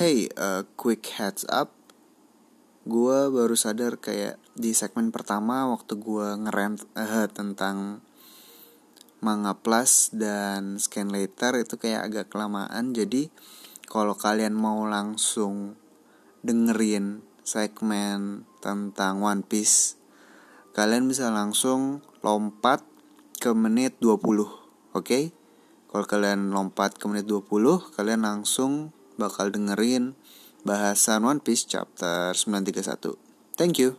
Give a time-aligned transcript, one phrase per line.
[0.00, 1.76] Hey, uh, quick heads up.
[2.86, 8.06] Gua baru sadar kayak di segmen pertama waktu gua ngerant eh, tentang
[9.20, 12.96] manga plus dan scan later itu kayak agak kelamaan.
[12.96, 13.28] Jadi
[13.86, 15.76] kalau kalian mau langsung
[16.40, 20.00] dengerin segmen tentang One Piece,
[20.72, 22.84] kalian bisa langsung lompat
[23.40, 25.20] ke menit 20, oke?
[25.90, 30.14] Kalau kalian lompat ke menit 20, kalian langsung bakal dengerin
[30.62, 33.18] bahasan One Piece chapter 931.
[33.58, 33.98] Thank you.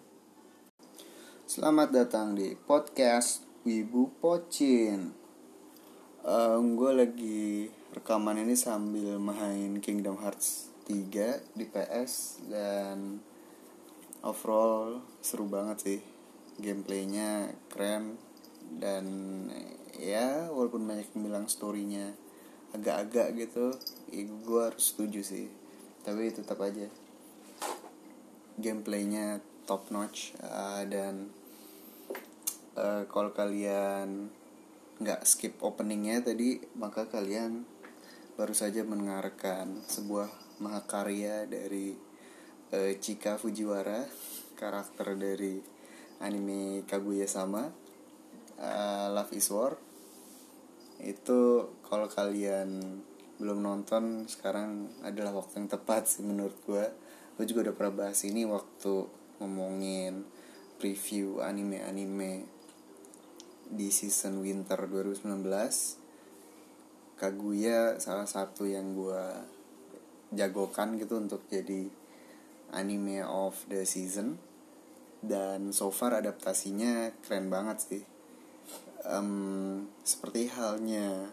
[1.52, 5.14] Selamat datang di podcast Wibu Pocin.
[6.26, 13.22] Um, gue lagi rekaman ini sambil main Kingdom Hearts 3 di PS dan
[14.26, 16.00] overall seru banget sih.
[16.58, 18.18] Gameplaynya keren
[18.82, 19.06] dan
[19.94, 22.18] ya walaupun banyak yang bilang storynya
[22.74, 23.78] agak-agak gitu
[24.10, 25.46] ya gue harus setuju sih
[26.02, 26.88] tapi tetap aja
[28.58, 31.30] gameplaynya top notch uh, dan
[32.78, 34.32] uh, kalau kalian
[35.02, 37.66] nggak skip openingnya tadi maka kalian
[38.38, 40.30] baru saja mendengarkan sebuah
[40.62, 41.98] mahakarya dari
[42.72, 44.06] uh, Chika Fujiwara
[44.54, 45.58] karakter dari
[46.22, 47.66] anime Kaguya sama
[48.62, 49.74] uh, Love is War.
[51.02, 53.02] Itu kalau kalian
[53.42, 56.86] belum nonton sekarang adalah waktu yang tepat sih menurut gue
[57.42, 59.10] gue juga udah pernah bahas ini waktu
[59.42, 60.22] ngomongin
[60.78, 62.46] preview anime-anime
[63.72, 66.02] di season winter 2019
[67.22, 69.24] Kaguya salah satu yang gue
[70.34, 71.86] jagokan gitu untuk jadi
[72.74, 74.42] anime of the season.
[75.22, 78.04] Dan so far adaptasinya keren banget sih.
[79.06, 81.30] Um, seperti halnya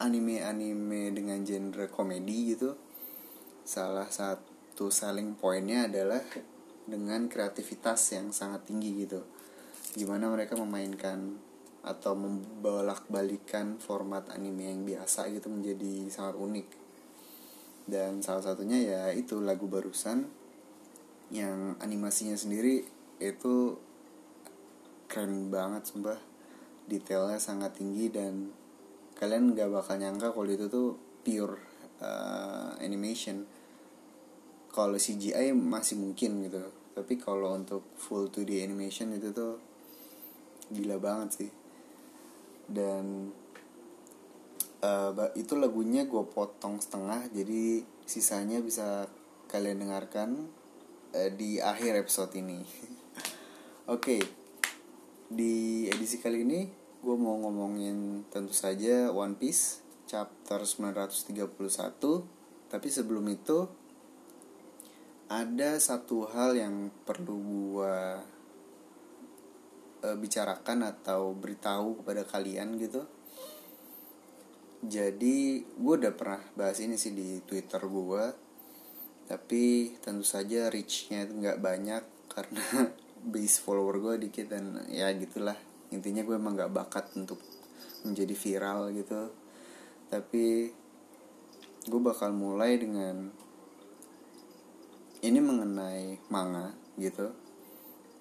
[0.00, 2.72] anime-anime dengan genre komedi gitu
[3.62, 6.20] salah satu selling pointnya adalah
[6.84, 9.22] dengan kreativitas yang sangat tinggi gitu
[9.92, 11.36] gimana mereka memainkan
[11.82, 16.68] atau membolak-balikan format anime yang biasa gitu menjadi sangat unik.
[17.84, 20.24] Dan salah satunya ya itu lagu barusan
[21.34, 22.86] yang animasinya sendiri
[23.18, 23.76] itu
[25.10, 26.18] keren banget sumpah.
[26.86, 28.50] Detailnya sangat tinggi dan
[29.18, 30.94] kalian gak bakal nyangka kalau itu tuh
[31.26, 31.58] pure
[31.98, 33.44] uh, animation.
[34.72, 39.71] Kalau CGI masih mungkin gitu tapi kalau untuk full 2D animation itu tuh
[40.72, 41.50] gila banget sih.
[42.66, 43.28] Dan
[44.80, 49.06] uh, itu lagunya gue potong setengah jadi sisanya bisa
[49.52, 50.48] kalian dengarkan
[51.12, 52.64] uh, di akhir episode ini.
[53.92, 54.22] Oke okay
[55.32, 56.68] di edisi kali ini
[57.00, 61.48] gue mau ngomongin tentu saja One Piece chapter 931
[62.68, 63.64] tapi sebelum itu
[65.32, 67.96] ada satu hal yang perlu gue
[70.02, 73.06] e, bicarakan atau beritahu kepada kalian gitu.
[74.82, 78.24] Jadi gue udah pernah bahas ini sih di twitter gue
[79.30, 82.90] tapi tentu saja reachnya itu nggak banyak karena
[83.32, 85.56] base follower gue dikit dan ya gitulah.
[85.94, 87.36] Intinya gue emang gak bakat untuk
[88.02, 89.28] menjadi viral gitu.
[90.08, 90.72] Tapi
[91.86, 93.30] gue bakal mulai dengan
[95.22, 97.30] ini mengenai manga gitu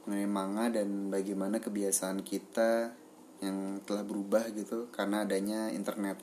[0.06, 2.94] mengenai manga dan bagaimana kebiasaan kita
[3.42, 6.22] yang telah berubah gitu karena adanya internet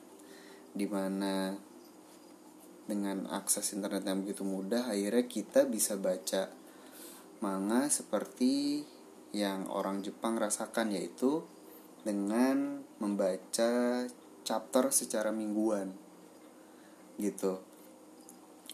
[0.75, 1.55] di mana
[2.89, 6.49] dengan akses internet yang begitu mudah akhirnya kita bisa baca
[7.45, 8.83] manga seperti
[9.37, 11.45] yang orang Jepang rasakan yaitu
[12.03, 14.07] dengan membaca
[14.47, 15.93] chapter secara mingguan
[17.21, 17.68] gitu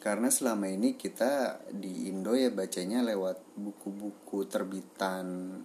[0.04, 5.56] karena selama ini kita di Indo ya bacanya lewat buku-buku terbitan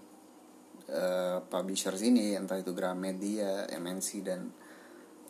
[0.88, 4.48] uh, publishers ini entah itu Gramedia, MNC dan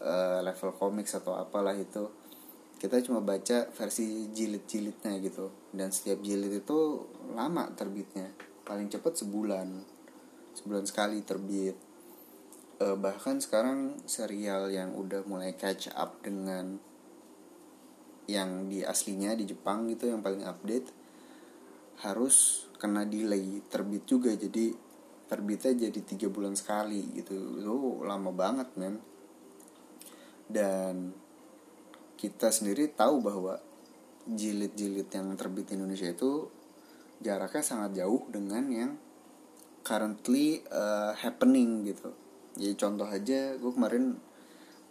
[0.05, 2.05] uh, Level Comics atau apalah itu
[2.79, 5.51] kita cuma baca versi jilid-jilidnya gitu.
[5.75, 7.03] Dan setiap jilid itu
[7.35, 8.31] lama terbitnya.
[8.63, 9.67] Paling cepat sebulan.
[10.55, 11.75] Sebulan sekali terbit.
[12.79, 16.79] E, bahkan sekarang serial yang udah mulai catch up dengan
[18.29, 20.93] yang di aslinya di Jepang gitu yang paling update
[22.05, 24.29] harus kena delay terbit juga.
[24.37, 24.71] Jadi
[25.25, 27.33] terbitnya jadi tiga bulan sekali gitu.
[27.33, 29.01] Itu lama banget men.
[30.49, 31.13] Dan
[32.17, 33.57] kita sendiri tahu bahwa
[34.29, 36.49] jilid-jilid yang terbit di Indonesia itu
[37.19, 38.91] jaraknya sangat jauh dengan yang
[39.81, 42.13] currently uh, happening gitu.
[42.59, 44.19] Jadi contoh aja gue kemarin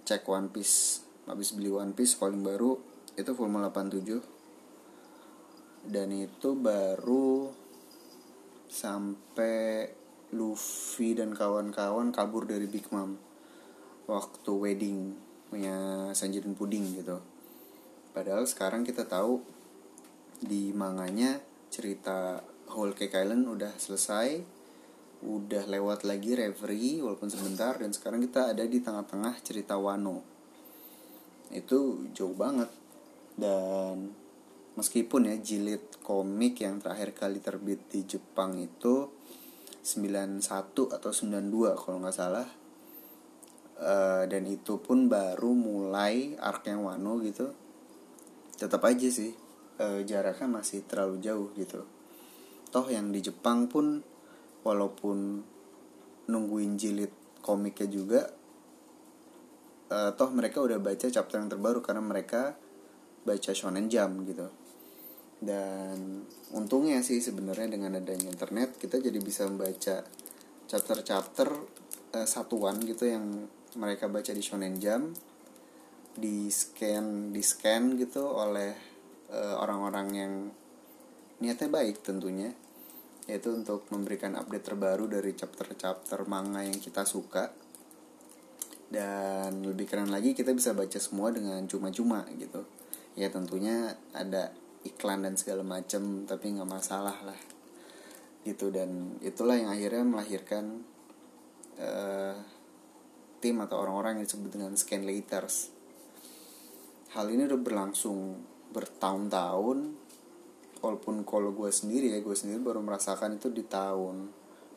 [0.09, 2.81] cek One Piece habis beli One Piece paling baru
[3.19, 7.51] itu volume 87 dan itu baru
[8.71, 9.91] sampai
[10.39, 13.19] Luffy dan kawan-kawan kabur dari Big Mom
[14.07, 15.19] waktu wedding
[15.51, 17.19] punya Sanji dan Puding gitu.
[18.15, 19.43] Padahal sekarang kita tahu
[20.39, 21.43] di manganya
[21.75, 22.39] cerita
[22.71, 24.39] Whole Cake Island udah selesai,
[25.27, 30.23] udah lewat lagi Reverie walaupun sebentar dan sekarang kita ada di tengah-tengah cerita Wano.
[31.49, 32.78] Itu jauh banget
[33.39, 34.11] dan
[34.75, 39.07] meskipun ya jilid komik yang terakhir kali terbit di Jepang itu
[39.87, 40.43] 91
[40.91, 42.49] atau 92 kalau nggak salah.
[43.79, 47.55] Uh, dan itu pun baru mulai arc yang Wano gitu.
[48.59, 49.31] Tetap aja sih
[49.79, 51.87] uh, jaraknya masih terlalu jauh gitu.
[52.75, 54.03] Toh yang di Jepang pun
[54.67, 55.47] walaupun
[56.27, 58.21] nungguin jilid komiknya juga
[59.89, 62.59] uh, toh mereka udah baca chapter yang terbaru karena mereka
[63.25, 64.49] baca Shonen Jump gitu.
[65.39, 70.03] Dan untungnya sih sebenarnya dengan adanya internet kita jadi bisa membaca
[70.67, 71.49] chapter-chapter
[72.19, 73.47] uh, satuan gitu yang
[73.79, 75.15] mereka baca di Shonen Jump
[76.19, 78.75] di scan di scan gitu oleh
[79.31, 80.33] eh, orang-orang yang
[81.39, 82.51] niatnya baik tentunya
[83.31, 87.53] yaitu untuk memberikan update terbaru dari chapter-chapter manga yang kita suka.
[88.89, 92.78] Dan lebih keren lagi kita bisa baca semua dengan cuma-cuma gitu
[93.19, 94.55] ya tentunya ada
[94.87, 97.41] iklan dan segala macam tapi nggak masalah lah.
[98.47, 100.87] Gitu dan itulah yang akhirnya melahirkan
[101.83, 102.39] uh,
[103.43, 105.75] tim atau orang-orang yang disebut dengan scan laters
[107.17, 108.37] hal ini udah berlangsung
[108.69, 109.79] bertahun-tahun
[110.85, 114.29] walaupun kalau gue sendiri ya gue sendiri baru merasakan itu di tahun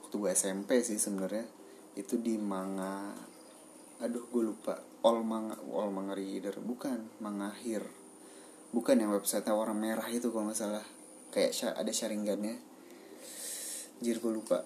[0.03, 1.44] waktu gue SMP sih sebenarnya.
[1.91, 3.11] Itu di manga
[3.99, 4.79] aduh gue lupa.
[5.03, 7.83] All manga all manga reader bukan manga hir
[8.71, 10.85] bukan yang website warna merah itu kalau nggak salah.
[11.31, 12.56] Kayak ada sharingannya
[14.01, 14.65] jir gue lupa.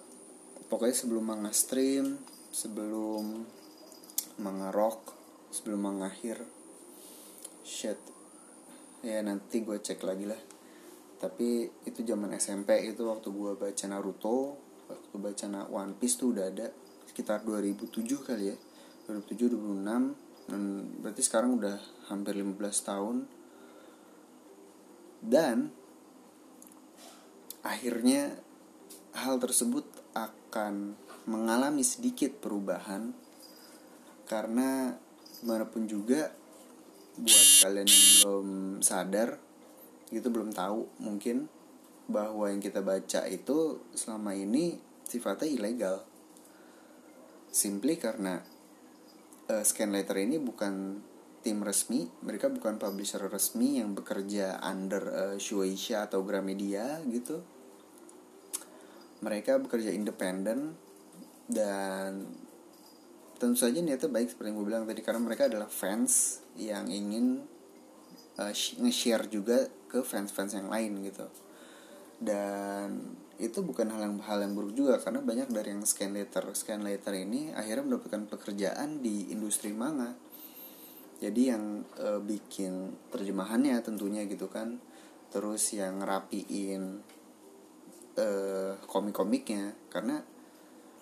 [0.65, 2.17] Pokoknya sebelum manga stream
[2.49, 3.43] sebelum
[4.39, 5.11] manga rock
[5.51, 6.39] sebelum manga hir
[7.67, 7.99] shit.
[9.05, 10.39] Ya nanti gue cek lagi lah.
[11.21, 16.45] Tapi itu zaman SMP itu waktu gue baca Naruto waktu baca One Piece tuh udah
[16.49, 16.69] ada.
[17.05, 17.91] Sekitar 2007
[18.25, 18.57] kali ya.
[19.05, 20.61] 2007 2006 dan
[21.01, 21.77] berarti sekarang udah
[22.09, 23.25] hampir 15 tahun
[25.25, 25.73] dan
[27.65, 28.37] akhirnya
[29.17, 30.93] hal tersebut akan
[31.25, 33.11] mengalami sedikit perubahan
[34.29, 34.93] karena
[35.41, 36.29] mana pun juga
[37.15, 38.49] buat kalian yang belum
[38.85, 39.39] sadar
[40.13, 41.49] itu belum tahu mungkin
[42.05, 45.97] bahwa yang kita baca itu selama ini sifatnya ilegal.
[47.49, 48.41] Simply karena
[49.49, 51.01] uh, scan letter ini bukan
[51.45, 57.45] tim resmi mereka bukan publisher resmi yang bekerja under uh, Shueisha atau Gramedia gitu.
[59.21, 60.73] Mereka bekerja independen
[61.45, 62.25] dan
[63.37, 67.45] tentu saja niatnya baik seperti yang gue bilang tadi karena mereka adalah fans yang ingin
[68.41, 71.29] uh, nge-share juga ke fans-fans yang lain gitu.
[72.17, 76.55] Dan itu bukan hal yang hal yang buruk juga karena banyak dari yang scan letter
[76.55, 80.15] scan letter ini akhirnya mendapatkan pekerjaan di industri manga
[81.15, 84.79] jadi yang e, bikin terjemahannya tentunya gitu kan.
[85.31, 86.99] Terus yang rapiin
[88.19, 88.27] e,
[88.83, 89.75] komik-komiknya.
[89.87, 90.19] Karena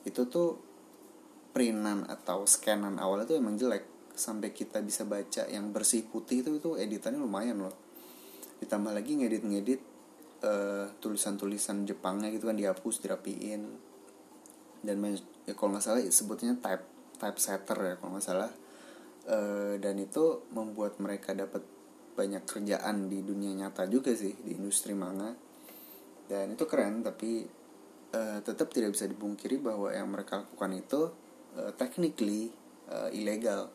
[0.05, 0.57] itu tuh
[1.53, 4.13] printan atau scanan awalnya tuh emang jelek.
[4.13, 7.73] Sampai kita bisa baca yang bersih putih itu itu editannya lumayan loh.
[8.61, 9.81] Ditambah lagi ngedit-ngedit
[10.45, 13.65] uh, tulisan-tulisan Jepangnya gitu kan dihapus dirapiin.
[14.85, 14.97] Dan
[15.49, 16.85] ya kalau nggak salah sebutnya type
[17.17, 18.51] type setter ya kalau nggak salah
[19.29, 21.63] uh, dan itu membuat mereka dapat
[22.13, 25.33] banyak kerjaan di dunia nyata juga sih di industri manga.
[26.23, 27.43] Dan itu keren tapi
[28.15, 31.01] uh, tetap tidak bisa dibungkiri bahwa yang mereka lakukan itu
[31.59, 32.53] uh, technically
[32.89, 33.69] uh, ilegal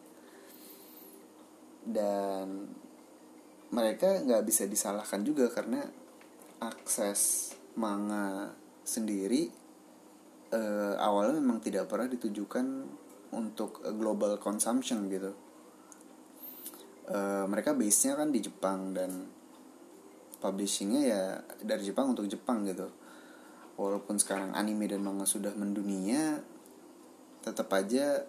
[1.89, 2.69] dan
[3.69, 5.85] mereka nggak bisa disalahkan juga karena
[6.61, 8.53] akses manga
[8.83, 9.53] sendiri
[10.53, 12.67] uh, awalnya memang tidak pernah ditujukan
[13.33, 15.33] untuk global consumption gitu.
[17.09, 19.33] Uh, mereka base nya kan di Jepang dan
[20.39, 21.23] publishingnya ya
[21.65, 22.89] dari Jepang untuk Jepang gitu.
[23.79, 26.43] Walaupun sekarang anime dan manga sudah mendunia
[27.41, 28.27] tetap aja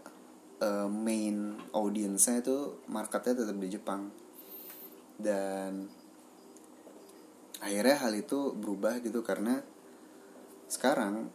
[0.61, 4.13] uh, main audiensnya itu marketnya tetap di Jepang.
[5.19, 5.91] Dan
[7.59, 9.59] akhirnya hal itu berubah gitu karena
[10.71, 11.27] sekarang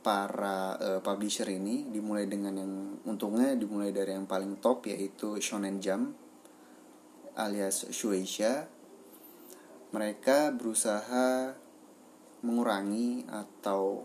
[0.00, 2.74] para uh, publisher ini dimulai dengan yang
[3.04, 6.14] untungnya dimulai dari yang paling top yaitu Shonen Jump
[7.38, 8.66] alias Shueisha
[9.94, 11.54] mereka berusaha
[12.44, 14.04] mengurangi atau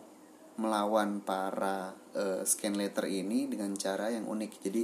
[0.58, 4.52] melawan para uh, scan letter ini dengan cara yang unik.
[4.62, 4.84] Jadi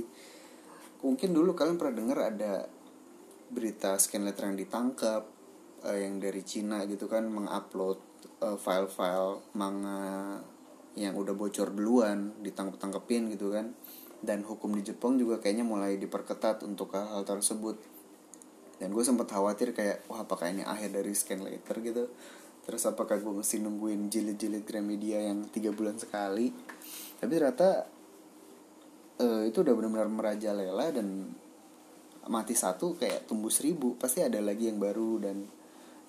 [1.05, 2.65] mungkin dulu kalian pernah dengar ada
[3.49, 5.23] berita scan letter yang ditangkap
[5.85, 7.97] uh, yang dari Cina gitu kan mengupload
[8.41, 10.41] uh, file-file manga
[10.97, 13.75] yang udah bocor duluan ditangkap-tangkepin gitu kan.
[14.19, 17.79] Dan hukum di Jepang juga kayaknya mulai diperketat untuk hal-hal tersebut.
[18.79, 22.03] Dan gue sempat khawatir kayak wah apakah ini akhir dari scan letter gitu.
[22.63, 26.51] Terus apakah gue mesti nungguin jilid-jilid Gramedia yang tiga bulan sekali?
[27.19, 27.87] Tapi ternyata
[29.19, 31.33] uh, itu udah benar-benar merajalela dan
[32.29, 33.97] mati satu kayak tumbuh seribu.
[33.99, 35.47] Pasti ada lagi yang baru dan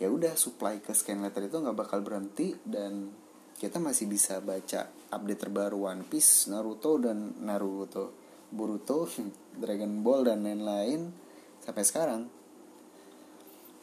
[0.00, 3.12] ya udah supply ke scan letter itu nggak bakal berhenti dan
[3.60, 8.16] kita masih bisa baca update terbaru One Piece, Naruto dan Naruto,
[8.48, 9.04] Boruto,
[9.60, 11.12] Dragon Ball dan lain-lain
[11.60, 12.22] sampai sekarang.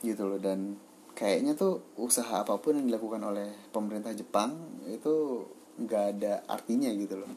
[0.01, 0.81] Gitu loh dan
[1.13, 5.45] kayaknya tuh usaha apa pun yang dilakukan oleh pemerintah Jepang itu
[5.77, 7.29] nggak ada artinya gitu loh.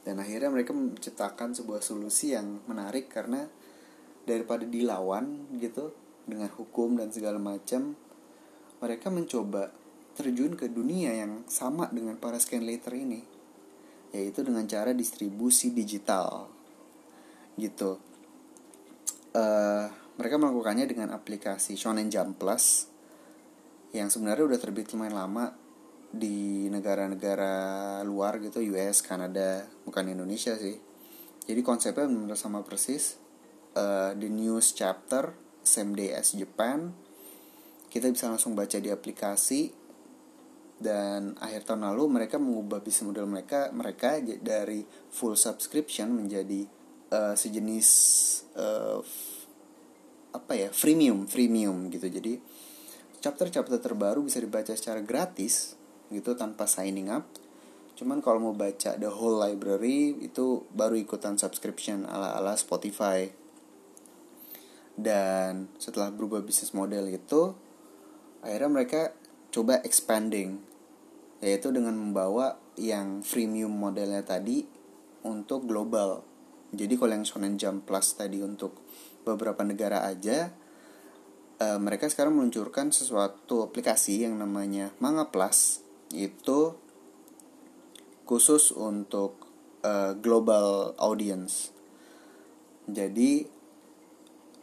[0.00, 3.44] Dan akhirnya mereka menciptakan sebuah solusi yang menarik karena
[4.24, 5.92] daripada dilawan gitu
[6.24, 7.92] dengan hukum dan segala macam
[8.80, 9.79] mereka mencoba
[10.16, 13.22] terjun ke dunia yang sama dengan para scan later ini
[14.10, 16.50] yaitu dengan cara distribusi digital
[17.54, 17.98] gitu
[19.34, 19.86] uh,
[20.18, 22.90] mereka melakukannya dengan aplikasi Shonen Jump Plus
[23.96, 25.54] yang sebenarnya udah terbit lumayan lama
[26.10, 30.78] di negara-negara luar gitu US, Kanada, bukan Indonesia sih.
[31.46, 33.18] Jadi konsepnya benar sama persis.
[33.70, 35.30] Uh, the news chapter
[35.62, 36.94] same day as Japan.
[37.90, 39.79] Kita bisa langsung baca di aplikasi
[40.80, 44.80] dan akhir tahun lalu mereka mengubah bisnis model mereka mereka dari
[45.12, 46.64] full subscription menjadi
[47.12, 47.88] uh, sejenis
[48.56, 48.98] uh,
[50.32, 52.08] apa ya freemium freemium gitu.
[52.08, 52.40] Jadi
[53.20, 55.76] chapter-chapter terbaru bisa dibaca secara gratis
[56.08, 57.28] gitu tanpa signing up.
[58.00, 63.28] Cuman kalau mau baca the whole library itu baru ikutan subscription ala ala Spotify.
[64.96, 67.52] Dan setelah berubah bisnis model itu
[68.40, 69.12] akhirnya mereka
[69.52, 70.69] coba expanding
[71.40, 74.64] yaitu dengan membawa yang freemium modelnya tadi
[75.24, 76.24] untuk global
[76.70, 78.78] jadi kalau yang Shonen Jump Plus tadi untuk
[79.26, 80.54] beberapa negara aja
[81.60, 86.74] uh, mereka sekarang meluncurkan sesuatu aplikasi yang namanya Manga Plus itu
[88.24, 89.50] khusus untuk
[89.82, 91.74] uh, global audience.
[92.86, 93.46] Jadi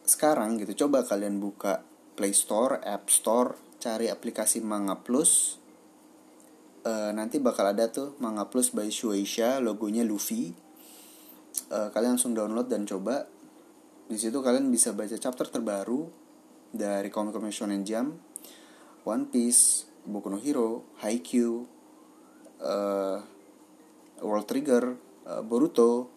[0.08, 1.84] sekarang gitu coba kalian buka
[2.16, 5.57] Play Store, App Store, cari aplikasi Manga Plus.
[6.88, 10.56] Uh, nanti bakal ada tuh Manga Plus by Shueisha, logonya Luffy.
[11.68, 13.28] Uh, kalian langsung download dan coba
[14.08, 16.08] di situ kalian bisa baca chapter terbaru
[16.72, 18.16] dari komik-komik Shonen Jump,
[19.04, 21.68] One Piece, Boku no Hero, Haikyuu,
[22.64, 23.20] uh,
[24.24, 24.96] World Trigger,
[25.28, 26.08] uh, Boruto,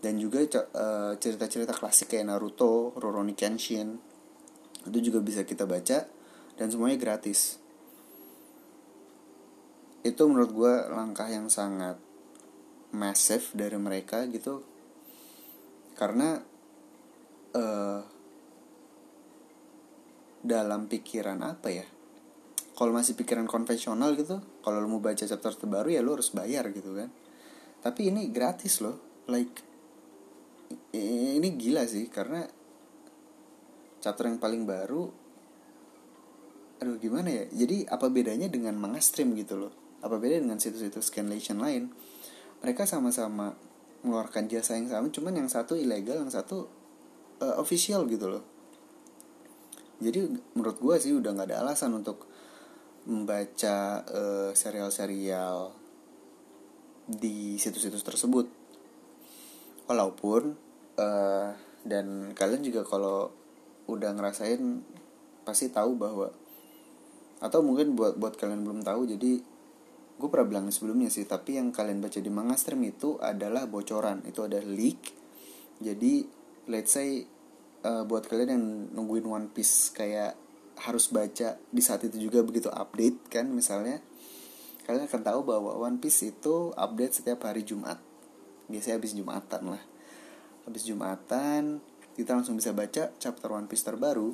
[0.00, 0.40] dan juga
[1.20, 4.00] cerita-cerita klasik kayak Naruto, Rurouni Kenshin.
[4.88, 6.08] Itu juga bisa kita baca
[6.56, 7.65] dan semuanya gratis.
[10.06, 11.98] Itu menurut gue langkah yang sangat
[12.94, 14.62] massive dari mereka gitu.
[15.98, 16.38] Karena
[17.58, 18.00] uh,
[20.46, 21.86] dalam pikiran apa ya?
[22.76, 26.70] Kalau masih pikiran konvensional gitu kalau lo mau baca chapter terbaru ya lo harus bayar
[26.70, 27.10] gitu kan.
[27.82, 29.58] Tapi ini gratis loh like
[30.94, 32.46] ini gila sih karena
[33.98, 35.10] chapter yang paling baru
[36.78, 37.44] aduh gimana ya?
[37.50, 41.92] Jadi apa bedanya dengan manga stream gitu loh apa beda dengan situs-situs scanlation lain?
[42.64, 43.56] Mereka sama-sama
[44.04, 46.68] mengeluarkan jasa yang sama cuman yang satu ilegal yang satu
[47.42, 48.44] uh, official gitu loh.
[49.98, 52.28] Jadi menurut gue sih udah nggak ada alasan untuk
[53.08, 55.72] membaca uh, serial-serial
[57.06, 58.46] di situs-situs tersebut.
[59.86, 60.58] Walaupun
[60.98, 61.48] uh,
[61.86, 63.30] dan kalian juga kalau
[63.86, 64.82] udah ngerasain
[65.46, 66.34] pasti tahu bahwa
[67.38, 69.38] atau mungkin buat buat kalian belum tahu jadi
[70.16, 74.24] gue pernah bilang sebelumnya sih tapi yang kalian baca di manga stream itu adalah bocoran
[74.24, 75.12] itu ada leak.
[75.76, 76.24] Jadi
[76.72, 77.28] let's say
[77.84, 78.64] uh, buat kalian yang
[78.96, 80.34] nungguin One Piece kayak
[80.76, 84.00] harus baca di saat itu juga begitu update kan misalnya
[84.84, 88.00] kalian akan tahu bahwa One Piece itu update setiap hari Jumat.
[88.72, 89.82] Biasanya habis Jumatan lah.
[90.64, 91.84] Habis Jumatan
[92.16, 94.32] kita langsung bisa baca chapter One Piece terbaru.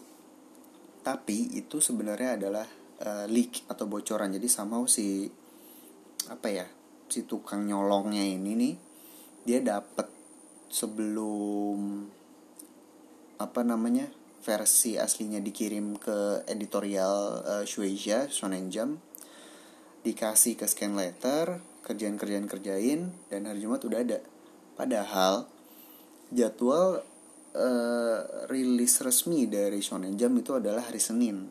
[1.02, 2.68] Tapi itu sebenarnya adalah
[3.02, 4.30] uh, leak atau bocoran.
[4.30, 5.26] Jadi sama si
[6.32, 6.66] apa ya
[7.12, 8.74] si tukang nyolongnya ini nih
[9.44, 10.08] dia dapat
[10.72, 12.08] sebelum
[13.36, 14.08] apa namanya
[14.42, 18.98] versi aslinya dikirim ke editorial uh, Shueisha Shonen Jump
[20.02, 24.18] dikasih ke scan letter kerjaan-kerjaan kerjain dan hari Jumat udah ada.
[24.78, 25.46] Padahal
[26.30, 27.02] jadwal
[27.54, 28.18] uh,
[28.50, 31.50] rilis resmi dari Shonen Jump itu adalah hari Senin.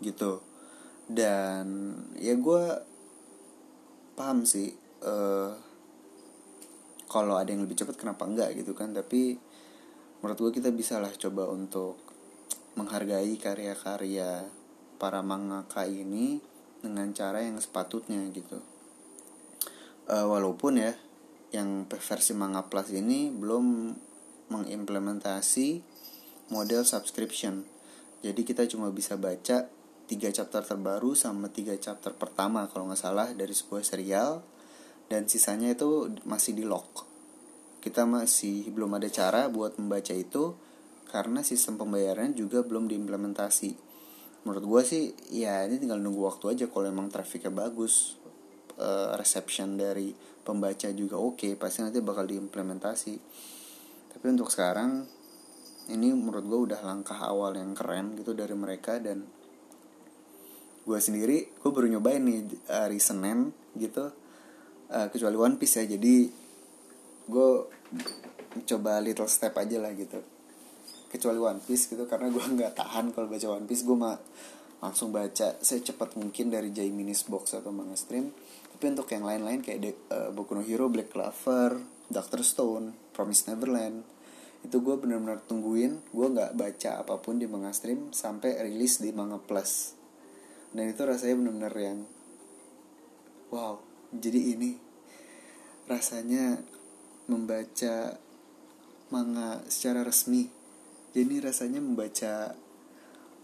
[0.00, 0.40] Gitu.
[1.06, 2.64] Dan ya gue
[4.16, 4.72] paham sih
[5.04, 5.52] uh,
[7.06, 8.90] kalau ada yang lebih cepat kenapa enggak gitu kan.
[8.96, 9.36] Tapi
[10.24, 12.00] menurut gue kita bisa lah coba untuk
[12.74, 14.48] menghargai karya-karya
[14.96, 16.40] para mangaka ini
[16.80, 18.58] dengan cara yang sepatutnya gitu.
[20.06, 20.92] Uh, walaupun ya
[21.54, 23.94] yang versi manga plus ini belum
[24.50, 25.82] mengimplementasi
[26.50, 27.66] model subscription.
[28.22, 29.66] Jadi kita cuma bisa baca
[30.06, 34.42] tiga chapter terbaru sama tiga chapter pertama kalau nggak salah dari sebuah serial.
[35.06, 37.06] Dan sisanya itu masih di lock.
[37.78, 40.58] Kita masih belum ada cara buat membaca itu
[41.06, 43.78] karena sistem pembayaran juga belum diimplementasi.
[44.42, 48.18] Menurut gue sih ya ini tinggal nunggu waktu aja kalau emang trafficnya bagus
[48.82, 50.10] uh, reception dari
[50.42, 53.14] pembaca juga oke okay, pasti nanti bakal diimplementasi.
[54.10, 55.06] Tapi untuk sekarang
[55.86, 59.22] ini menurut gue udah langkah awal yang keren gitu dari mereka dan
[60.86, 64.14] gue sendiri gue baru nyobain nih hari Senin gitu.
[64.86, 66.30] Uh, kecuali One Piece ya jadi
[67.26, 67.50] gue
[68.70, 70.22] coba little step aja lah gitu.
[71.10, 74.14] Kecuali One Piece gitu karena gue nggak tahan kalau baca One Piece gue mah
[74.78, 78.30] langsung baca secepat mungkin dari Jai Minis Box atau manga stream.
[78.70, 83.50] Tapi untuk yang lain-lain kayak The, uh, Boku no Hero, Black Clover, Doctor Stone, Promise
[83.50, 84.06] Neverland
[84.62, 85.98] itu gue bener-bener tungguin.
[86.14, 89.95] Gue nggak baca apa pun di manga stream sampai rilis di manga plus
[90.76, 91.98] dan itu rasanya bener-bener yang
[93.48, 93.80] wow
[94.12, 94.76] jadi ini
[95.86, 96.62] rasanya
[97.26, 98.18] membaca
[99.10, 100.50] manga secara resmi.
[101.14, 102.52] Jadi rasanya membaca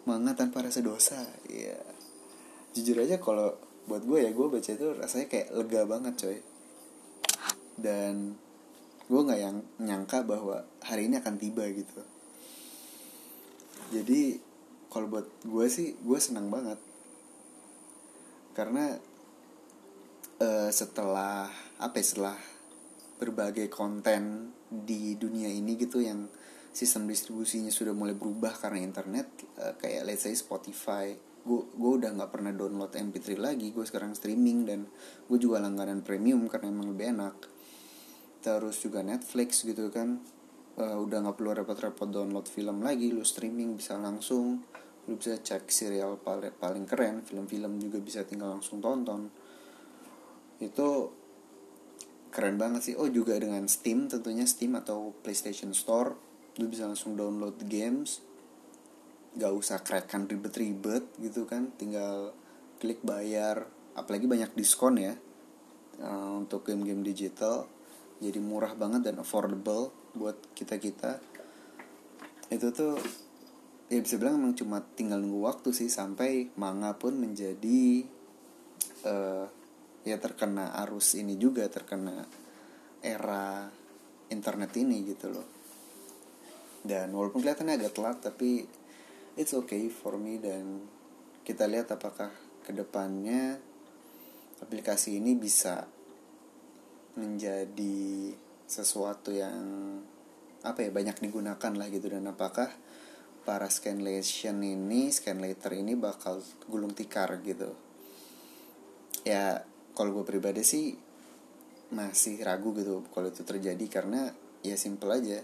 [0.04, 1.78] manga tanpa rasa dosa ya
[2.74, 3.54] jujur aja kalau
[3.86, 6.38] buat gue ya gue baca itu rasanya kayak lega banget coy.
[7.78, 8.36] Dan
[9.06, 12.02] gue nggak yang nyangka bahwa hari ini akan tiba gitu.
[13.94, 14.38] Jadi
[14.90, 16.91] kalau buat gue sih gue senang banget
[18.52, 18.96] karena
[20.40, 21.48] uh, setelah
[21.80, 22.38] apa ya setelah
[23.16, 26.26] berbagai konten di dunia ini gitu yang
[26.72, 29.28] sistem distribusinya sudah mulai berubah karena internet
[29.60, 31.12] uh, kayak let's say Spotify
[31.42, 34.86] gue gue udah nggak pernah download MP3 lagi gue sekarang streaming dan
[35.26, 37.36] gue juga langganan premium karena emang lebih enak.
[38.42, 40.22] Terus juga Netflix gitu kan
[40.78, 44.62] uh, udah nggak perlu repot-repot download film lagi lu streaming bisa langsung
[45.10, 49.28] lu bisa cek serial paling paling keren film-film juga bisa tinggal langsung tonton.
[50.62, 51.10] Itu
[52.30, 52.94] keren banget sih.
[52.94, 56.14] Oh juga dengan Steam tentunya Steam atau PlayStation Store
[56.60, 58.22] lu bisa langsung download games.
[59.34, 61.74] Gak usah crackkan ribet-ribet gitu kan.
[61.74, 62.30] Tinggal
[62.78, 63.66] klik bayar.
[63.92, 65.18] Apalagi banyak diskon ya
[66.00, 67.66] uh, untuk game-game digital.
[68.22, 71.18] Jadi murah banget dan affordable buat kita kita
[72.52, 73.00] itu tuh
[73.92, 78.08] ya bisa bilang emang cuma tinggal nunggu waktu sih sampai manga pun menjadi
[79.04, 79.44] uh,
[80.00, 82.24] ya terkena arus ini juga terkena
[83.04, 83.68] era
[84.32, 85.44] internet ini gitu loh.
[86.80, 88.64] Dan walaupun kelihatannya agak telat tapi
[89.36, 90.88] it's okay for me dan
[91.44, 92.32] kita lihat apakah
[92.64, 93.60] ke depannya
[94.64, 95.84] aplikasi ini bisa
[97.20, 98.32] menjadi
[98.64, 99.60] sesuatu yang
[100.64, 102.08] apa ya banyak digunakan lah gitu.
[102.08, 102.72] Dan apakah
[103.42, 106.38] para scanlation ini scanlator ini bakal
[106.70, 107.74] gulung tikar gitu.
[109.26, 109.62] Ya
[109.94, 110.94] kalau gue pribadi sih
[111.92, 114.32] masih ragu gitu kalau itu terjadi karena
[114.64, 115.42] ya simple aja.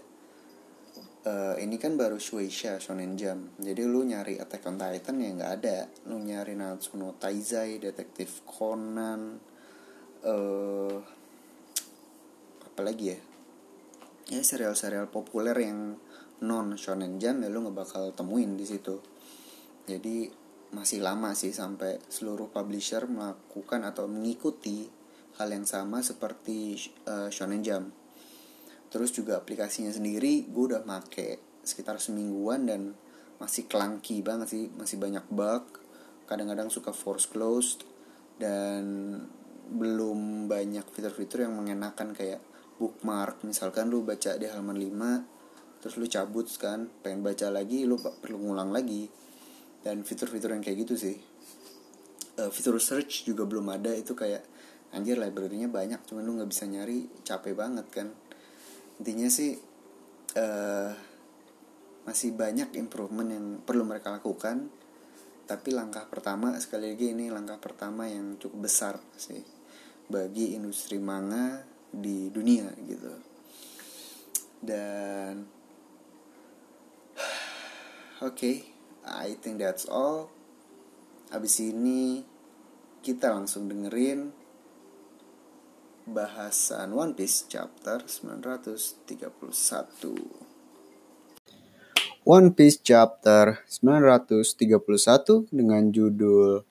[1.19, 3.59] Uh, ini kan baru Shueisha Shonen Jump.
[3.59, 5.77] Jadi lu nyari Attack on Titan ya nggak ada.
[6.07, 9.35] Lu nyari Natsu no Taizai Detektif Conan
[10.23, 10.95] uh,
[12.63, 13.19] apa lagi ya?
[14.31, 15.99] Ya serial-serial populer yang
[16.45, 18.99] non Shonen Jump ya lu nggak bakal temuin di situ.
[19.89, 20.29] Jadi
[20.69, 24.85] masih lama sih sampai seluruh publisher melakukan atau mengikuti
[25.41, 26.77] hal yang sama seperti
[27.09, 27.89] uh, Shonen Jump.
[28.89, 32.97] Terus juga aplikasinya sendiri gue udah make sekitar semingguan dan
[33.39, 35.63] masih clunky banget sih masih banyak bug.
[36.29, 37.87] Kadang-kadang suka force closed
[38.37, 39.15] dan
[39.69, 42.41] belum banyak fitur-fitur yang mengenakan kayak
[42.81, 43.41] bookmark.
[43.45, 45.38] Misalkan lu baca di halaman 5
[45.79, 49.07] terus lu cabut kan pengen baca lagi lu perlu ngulang lagi.
[49.79, 51.15] Dan fitur-fitur yang kayak gitu sih.
[52.35, 54.43] Uh, fitur search juga belum ada itu kayak
[54.91, 58.07] anjir library-nya banyak cuman lu nggak bisa nyari capek banget kan.
[58.99, 59.55] Intinya sih
[60.35, 60.91] uh,
[62.03, 64.67] masih banyak improvement yang perlu mereka lakukan.
[65.49, 69.41] Tapi langkah pertama sekali lagi ini langkah pertama yang cukup besar sih.
[70.09, 73.13] Bagi industri manga di dunia gitu.
[74.59, 75.58] Dan
[78.19, 78.67] okay,
[79.07, 80.27] I think that's all
[81.31, 82.27] abis ini
[82.99, 84.35] kita langsung dengerin
[86.03, 89.07] bahasan One Piece chapter 931
[92.27, 96.67] One Piece chapter 931 dengan judul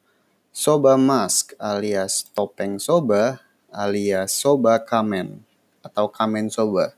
[0.52, 3.40] Soba Mask alias Topeng Soba
[3.72, 5.40] alias Soba Kamen
[5.80, 6.92] atau Kamen Soba.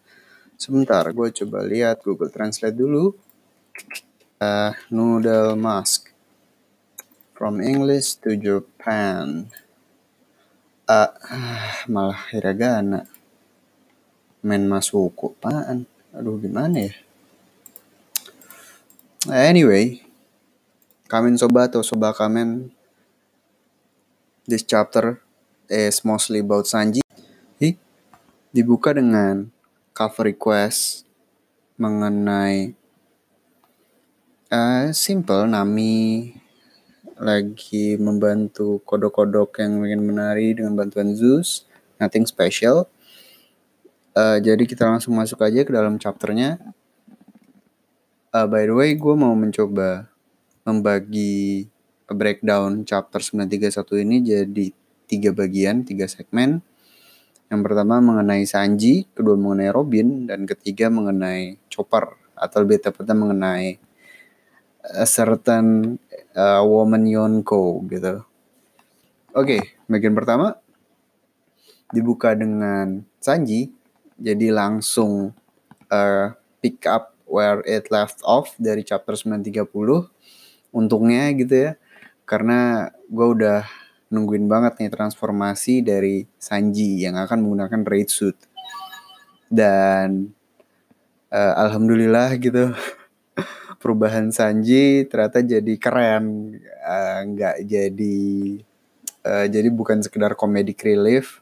[0.59, 3.17] Sebentar, gue coba lihat Google Translate dulu.
[4.41, 6.17] Uh, noodle mask
[7.37, 9.53] from English to Japan.
[10.89, 11.13] Uh,
[11.85, 13.05] malah hiragana.
[14.41, 15.85] Men masuku apaan?
[16.17, 16.97] Aduh gimana ya?
[19.29, 20.01] Anyway,
[21.05, 22.73] Kamen Soba atau Soba Kamen
[24.49, 25.21] This chapter
[25.69, 27.05] is mostly about Sanji.
[27.61, 27.77] Hi,
[28.57, 29.53] dibuka dengan
[29.93, 31.05] cover request
[31.77, 32.80] mengenai
[34.51, 36.35] uh, simple Nami
[37.21, 41.69] lagi membantu kodok-kodok yang ingin menari dengan bantuan Zeus,
[42.01, 42.89] nothing special.
[44.17, 46.59] Uh, jadi kita langsung masuk aja ke dalam chapternya.
[48.35, 50.09] Uh, by the way, gue mau mencoba
[50.65, 51.69] membagi
[52.11, 54.67] breakdown chapter 931 ini jadi
[55.07, 56.65] tiga bagian, tiga segmen.
[57.51, 63.90] Yang pertama mengenai Sanji, kedua mengenai Robin, dan ketiga mengenai Chopper atau lebih tepatnya mengenai
[64.85, 65.99] a certain
[66.35, 68.25] uh, woman Yonko gitu.
[69.31, 70.59] Oke, okay, bagian pertama
[71.91, 73.71] dibuka dengan Sanji,
[74.19, 75.35] jadi langsung
[75.91, 80.11] uh, pick up where it left off dari chapter 930.
[80.71, 81.73] Untungnya gitu ya,
[82.27, 83.67] karena gue udah
[84.11, 88.39] nungguin banget nih transformasi dari Sanji yang akan menggunakan raid suit.
[89.51, 90.31] Dan
[91.31, 92.75] uh, alhamdulillah gitu
[93.81, 98.21] perubahan Sanji ternyata jadi keren, uh, nggak jadi
[99.25, 101.41] uh, jadi bukan sekedar comedic relief.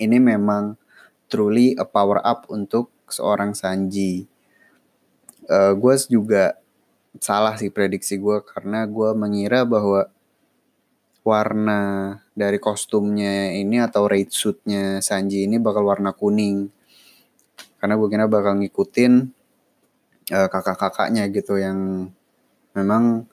[0.00, 0.80] Ini memang
[1.28, 4.24] truly a power up untuk seorang Sanji.
[5.44, 6.56] Uh, gue juga
[7.20, 10.08] salah sih prediksi gue karena gue mengira bahwa
[11.24, 11.80] warna
[12.36, 16.68] dari kostumnya ini atau raid suitnya Sanji ini bakal warna kuning
[17.78, 19.43] karena gue kira bakal ngikutin
[20.32, 22.08] uh, kakak-kakaknya gitu yang
[22.72, 23.28] memang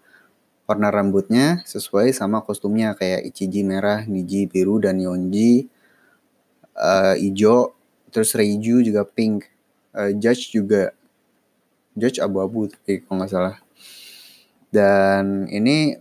[0.68, 5.68] warna rambutnya sesuai sama kostumnya kayak Ichiji merah, Niji biru dan Yonji
[6.80, 7.76] uh, hijau,
[8.08, 9.52] terus Reiju juga pink,
[9.96, 10.96] uh, Judge juga
[11.96, 13.58] Judge abu-abu tapi kalau nggak salah.
[14.72, 16.00] Dan ini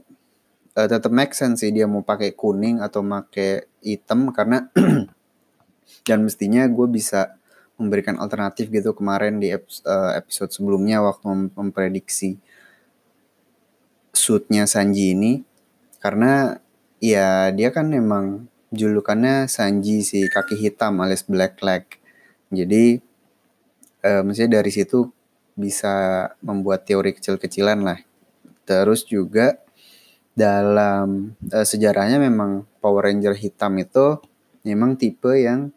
[0.79, 4.70] uh, tetap make sense sih dia mau pakai kuning atau pakai hitam karena
[6.07, 7.39] dan mestinya gue bisa
[7.81, 12.37] memberikan alternatif gitu kemarin di uh, episode sebelumnya waktu mem memprediksi
[14.12, 15.33] suitnya Sanji ini.
[15.97, 16.61] Karena
[17.01, 21.88] ya dia kan memang julukannya Sanji si kaki hitam alias Black Leg.
[22.53, 23.01] Jadi
[24.05, 25.09] uh, mestinya dari situ
[25.57, 27.99] bisa membuat teori kecil-kecilan lah.
[28.69, 29.57] Terus juga
[30.37, 34.21] dalam uh, sejarahnya memang Power Ranger hitam itu
[34.64, 35.73] memang tipe yang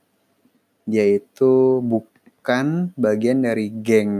[0.83, 4.13] dia itu bukan bagian dari geng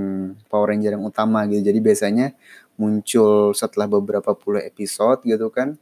[0.48, 1.60] Power Ranger yang utama gitu.
[1.60, 2.28] Jadi biasanya
[2.80, 5.76] muncul setelah beberapa puluh episode gitu kan.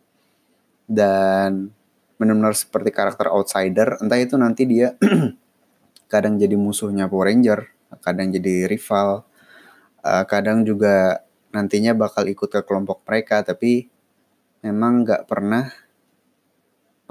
[0.89, 1.71] Dan
[2.19, 4.93] benar-benar seperti karakter outsider, entah itu nanti dia
[6.11, 7.65] kadang jadi musuhnya Power Ranger,
[8.03, 9.25] kadang jadi rival,
[10.05, 13.89] uh, kadang juga nantinya bakal ikut ke kelompok mereka, tapi
[14.61, 15.73] memang nggak pernah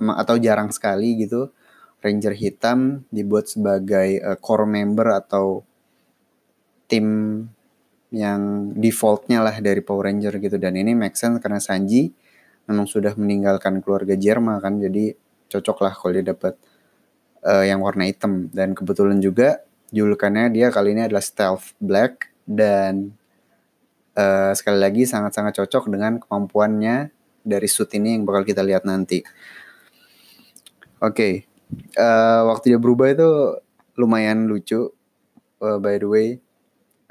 [0.00, 1.52] atau jarang sekali gitu
[2.00, 5.64] Ranger hitam dibuat sebagai uh, core member atau
[6.90, 7.06] tim
[8.10, 12.10] yang defaultnya lah dari Power Ranger gitu dan ini make sense karena Sanji
[12.66, 15.14] memang sudah meninggalkan keluarga Jerma kan jadi
[15.46, 16.58] cocok lah kalau dia dapat
[17.46, 19.62] uh, yang warna hitam dan kebetulan juga
[19.94, 23.14] julukannya dia kali ini adalah Stealth Black dan
[24.18, 27.14] uh, sekali lagi sangat-sangat cocok dengan kemampuannya
[27.46, 29.24] dari suit ini yang bakal kita lihat nanti.
[31.00, 31.34] Oke, okay.
[31.96, 33.30] Uh, waktu dia berubah itu
[33.98, 34.90] lumayan lucu.
[35.60, 36.28] Uh, by the way,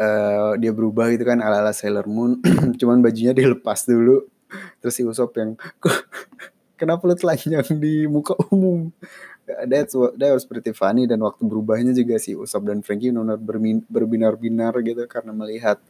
[0.01, 2.41] uh, dia berubah gitu kan ala-ala Sailor Moon,
[2.79, 4.25] cuman bajunya dilepas dulu.
[4.81, 5.53] Terus si Usop yang
[6.79, 8.89] kenapa lu telanjang di muka umum?
[9.45, 13.37] That's that was pretty funny dan waktu berubahnya juga si Usop dan Frankie benar
[13.89, 15.81] berbinar-binar gitu karena melihat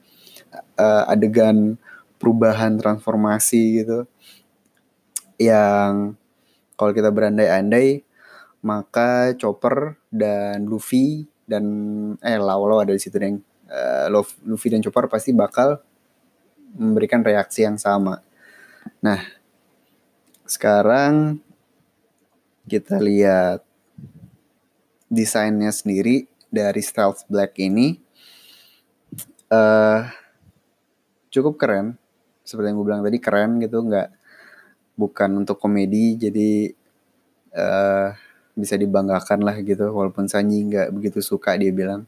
[0.80, 1.76] uh, adegan
[2.20, 4.08] perubahan transformasi gitu
[5.40, 6.20] yang
[6.76, 8.04] kalau kita berandai-andai
[8.60, 11.66] maka Chopper dan Luffy dan
[12.20, 14.08] eh Laolo ada di situ deng uh,
[14.46, 15.80] Luffy dan Chopper pasti bakal
[16.76, 18.22] memberikan reaksi yang sama.
[19.02, 19.22] Nah,
[20.46, 21.42] sekarang
[22.70, 23.66] kita lihat
[25.10, 27.98] desainnya sendiri dari Stealth Black ini
[29.50, 30.06] uh,
[31.34, 31.98] cukup keren.
[32.46, 34.10] Seperti yang gue bilang tadi keren gitu, nggak
[35.00, 36.76] bukan untuk komedi jadi
[37.56, 38.10] uh,
[38.60, 42.04] bisa dibanggakan lah gitu walaupun Sanji nggak begitu suka dia bilang.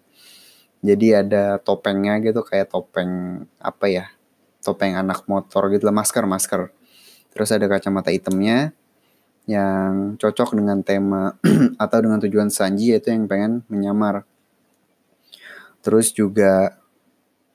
[0.84, 4.06] Jadi ada topengnya gitu kayak topeng apa ya
[4.62, 6.70] topeng anak motor gitu lah masker masker.
[7.32, 8.76] Terus ada kacamata hitamnya
[9.50, 11.40] yang cocok dengan tema
[11.84, 14.28] atau dengan tujuan Sanji yaitu yang pengen menyamar.
[15.82, 16.78] Terus juga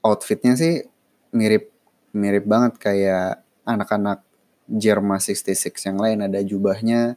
[0.02, 0.82] outfitnya sih
[1.30, 1.70] mirip
[2.10, 4.26] mirip banget kayak anak-anak
[4.66, 6.18] Jerma 66 yang lain.
[6.26, 7.14] Ada jubahnya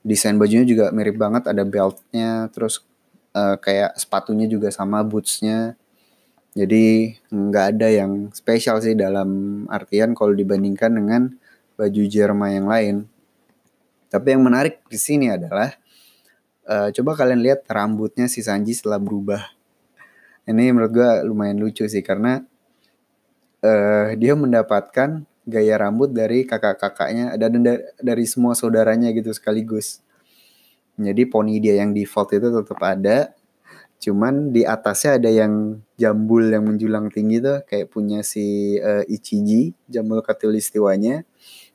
[0.00, 2.80] desain bajunya juga mirip banget ada beltnya terus
[3.36, 5.76] uh, kayak sepatunya juga sama bootsnya.
[6.50, 11.22] Jadi nggak ada yang spesial sih dalam artian kalau dibandingkan dengan
[11.78, 12.96] baju Jerma yang lain.
[14.10, 15.70] Tapi yang menarik di sini adalah
[16.66, 19.46] uh, coba kalian lihat rambutnya si Sanji setelah berubah.
[20.50, 22.42] Ini menurut gue lumayan lucu sih karena
[23.62, 27.64] uh, dia mendapatkan gaya rambut dari kakak-kakaknya dan
[28.00, 30.04] dari semua saudaranya gitu sekaligus.
[31.00, 33.32] Jadi poni dia yang default itu tetap ada,
[33.96, 39.72] cuman di atasnya ada yang jambul yang menjulang tinggi tuh kayak punya si uh, Ichiji,
[39.88, 41.24] jambul katulistiwanya.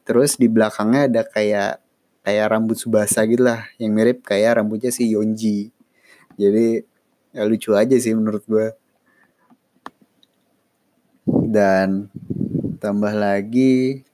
[0.06, 1.82] Terus di belakangnya ada kayak
[2.22, 5.74] kayak rambut Subasa gitu lah, yang mirip kayak rambutnya si Yonji.
[6.38, 6.86] Jadi
[7.34, 8.78] ya lucu aja sih menurut gue.
[11.26, 12.14] Dan
[12.86, 14.06] tambah lagi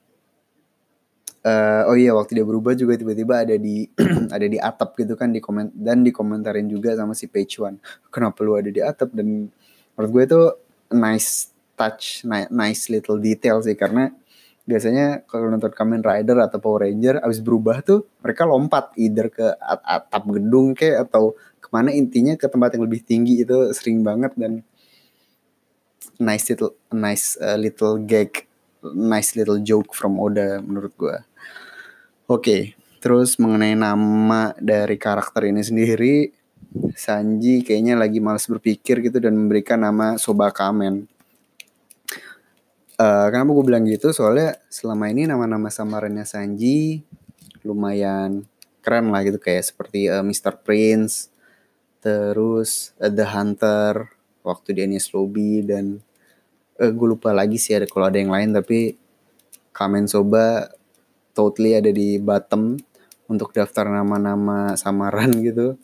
[1.45, 3.85] uh, oh iya waktu dia berubah juga tiba-tiba ada di
[4.35, 7.77] ada di atap gitu kan di komen dan dikomentarin juga sama si Page One.
[8.13, 9.13] Kenapa lu ada di atap?
[9.13, 9.49] Dan
[9.97, 10.41] menurut gue itu
[10.93, 14.13] nice touch nice little detail sih karena
[14.61, 19.45] biasanya kalau nonton Kamen Rider atau Power Ranger abis berubah tuh mereka lompat either ke
[19.65, 23.41] atap gedung kayak atau ke mana intinya ke tempat yang lebih tinggi.
[23.41, 24.61] Itu sering banget dan
[26.21, 28.50] nice little nice uh, little gag
[28.89, 31.17] nice little joke from Oda menurut gue.
[32.25, 32.61] Oke, okay,
[32.97, 36.31] terus mengenai nama dari karakter ini sendiri,
[36.95, 41.03] Sanji kayaknya lagi males berpikir gitu dan memberikan nama Soba Kamen.
[42.95, 44.13] Uh, kenapa gue bilang gitu?
[44.13, 47.01] Soalnya selama ini nama-nama samarannya Sanji
[47.65, 48.45] lumayan
[48.81, 50.57] keren lah gitu kayak seperti uh, Mr.
[50.61, 51.29] Prince,
[51.99, 54.09] terus uh, The Hunter
[54.41, 56.01] waktu di Enies Lobby dan
[56.81, 58.97] uh, eh, gue lupa lagi sih ada kalau ada yang lain tapi
[59.71, 60.67] Kamen Soba
[61.31, 62.75] totally ada di bottom
[63.29, 65.77] untuk daftar nama-nama samaran gitu.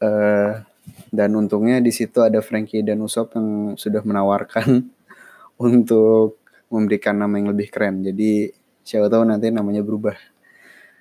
[0.00, 0.62] Uh,
[1.10, 4.86] dan untungnya di situ ada Frankie dan Usop yang sudah menawarkan
[5.66, 6.38] untuk
[6.70, 8.06] memberikan nama yang lebih keren.
[8.06, 8.48] Jadi
[8.86, 10.14] siapa tahu nanti namanya berubah.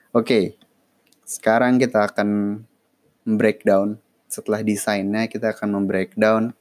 [0.09, 0.45] Oke, okay,
[1.21, 2.61] sekarang kita akan
[3.29, 6.53] breakdown setelah desainnya kita akan membreakdown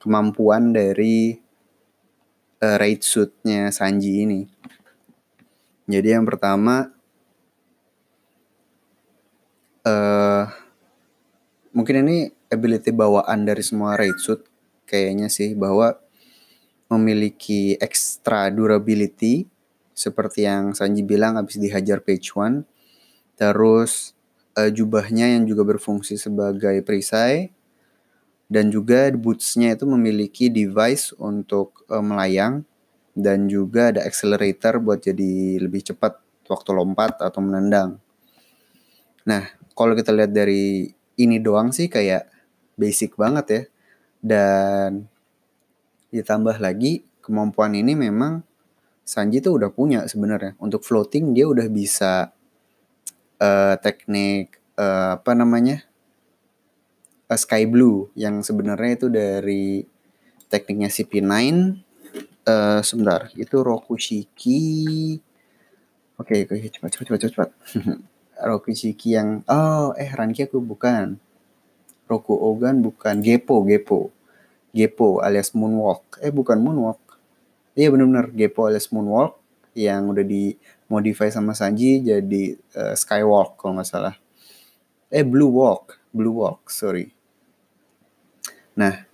[0.00, 1.45] kemampuan dari
[2.66, 4.50] uh, raid suitnya Sanji ini.
[5.86, 6.90] Jadi yang pertama
[9.86, 10.44] uh,
[11.70, 14.42] mungkin ini ability bawaan dari semua raid suit
[14.82, 15.94] kayaknya sih bahwa
[16.90, 19.46] memiliki extra durability
[19.94, 22.66] seperti yang Sanji bilang habis dihajar page one.
[23.38, 24.16] Terus
[24.58, 27.55] uh, jubahnya yang juga berfungsi sebagai perisai
[28.46, 32.62] dan juga bootsnya itu memiliki device untuk uh, melayang
[33.16, 37.98] dan juga ada accelerator buat jadi lebih cepat waktu lompat atau menendang.
[39.26, 42.30] Nah, kalau kita lihat dari ini doang sih kayak
[42.78, 43.62] basic banget ya.
[44.22, 45.08] Dan
[46.12, 48.46] ditambah lagi kemampuan ini memang
[49.06, 50.58] Sanji tuh udah punya sebenarnya.
[50.58, 52.34] Untuk floating dia udah bisa
[53.38, 55.86] uh, teknik uh, apa namanya?
[57.26, 59.82] Uh, Sky Blue yang sebenarnya itu dari
[60.46, 61.32] tekniknya CP9
[62.46, 64.62] uh, sebentar itu Rokushiki
[66.16, 67.50] oke okay, oke cepat cepat cepat cepat.
[68.48, 71.18] Rokushiki yang oh eh Ranki aku bukan.
[72.06, 73.18] Roku Ogan bukan.
[73.18, 74.14] Gepo Gepo
[74.70, 76.20] Gepo alias Moonwalk.
[76.22, 77.00] Eh bukan Moonwalk.
[77.72, 79.40] Iya benar-benar Gepo alias Moonwalk
[79.76, 84.14] yang udah dimodify sama Sanji jadi uh, Skywalk kalau nggak salah.
[85.08, 85.96] Eh Blue Walk.
[86.12, 87.15] Blue Walk sorry
[88.76, 89.08] nah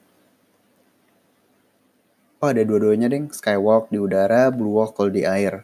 [2.43, 5.63] oh ada dua-duanya deh skywalk di udara blue walk kalau di air.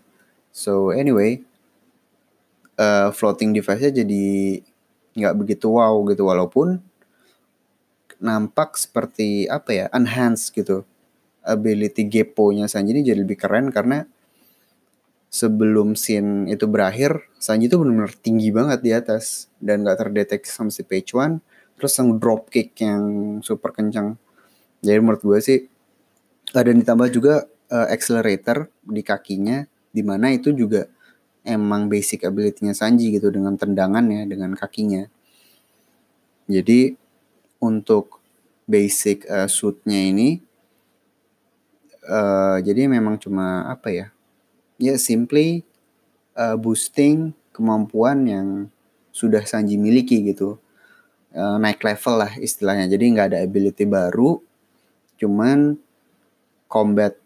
[0.54, 1.42] So anyway
[2.78, 4.26] uh, floating device-nya jadi
[5.18, 6.78] nggak begitu wow gitu walaupun
[8.22, 10.86] nampak seperti apa ya enhance gitu
[11.42, 14.06] ability Gepo-nya Sanji ini jadi lebih keren karena
[15.30, 20.70] sebelum scene itu berakhir Sanji itu benar-benar tinggi banget di atas dan nggak terdeteksi sama
[20.70, 21.42] si Page One
[21.78, 24.18] terus yang drop kick yang super kencang.
[24.82, 25.60] Jadi menurut gue sih
[26.50, 29.64] dan ditambah juga uh, accelerator di kakinya
[29.94, 30.90] di mana itu juga
[31.46, 35.06] emang basic ability-nya Sanji gitu dengan tendangannya dengan kakinya.
[36.50, 36.96] Jadi
[37.62, 38.20] untuk
[38.68, 40.44] basic uh, suitnya ini
[42.04, 44.06] uh, jadi memang cuma apa ya
[44.76, 45.64] ya simply
[46.36, 48.48] uh, boosting kemampuan yang
[49.10, 50.60] sudah Sanji miliki gitu
[51.34, 54.40] uh, naik level lah istilahnya jadi nggak ada ability baru
[55.18, 55.76] cuman
[56.68, 57.16] combat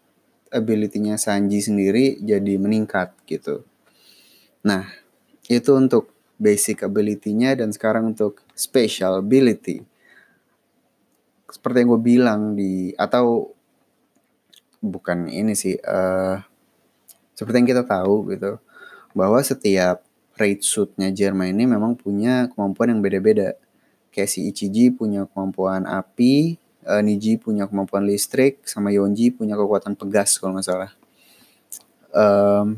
[0.53, 3.65] ability-nya Sanji sendiri jadi meningkat gitu.
[4.61, 4.85] Nah,
[5.49, 9.81] itu untuk basic ability-nya dan sekarang untuk special ability.
[11.49, 13.51] Seperti yang gue bilang di atau
[14.79, 16.37] bukan ini sih uh,
[17.33, 18.57] seperti yang kita tahu gitu
[19.13, 20.01] bahwa setiap
[20.35, 23.53] raid suitnya Jerma ini memang punya kemampuan yang beda-beda.
[24.13, 29.97] Kayak si Ichiji punya kemampuan api, uh, Niji punya kemampuan listrik sama Yonji punya kekuatan
[29.97, 30.91] pegas kalau nggak salah.
[32.13, 32.77] Um,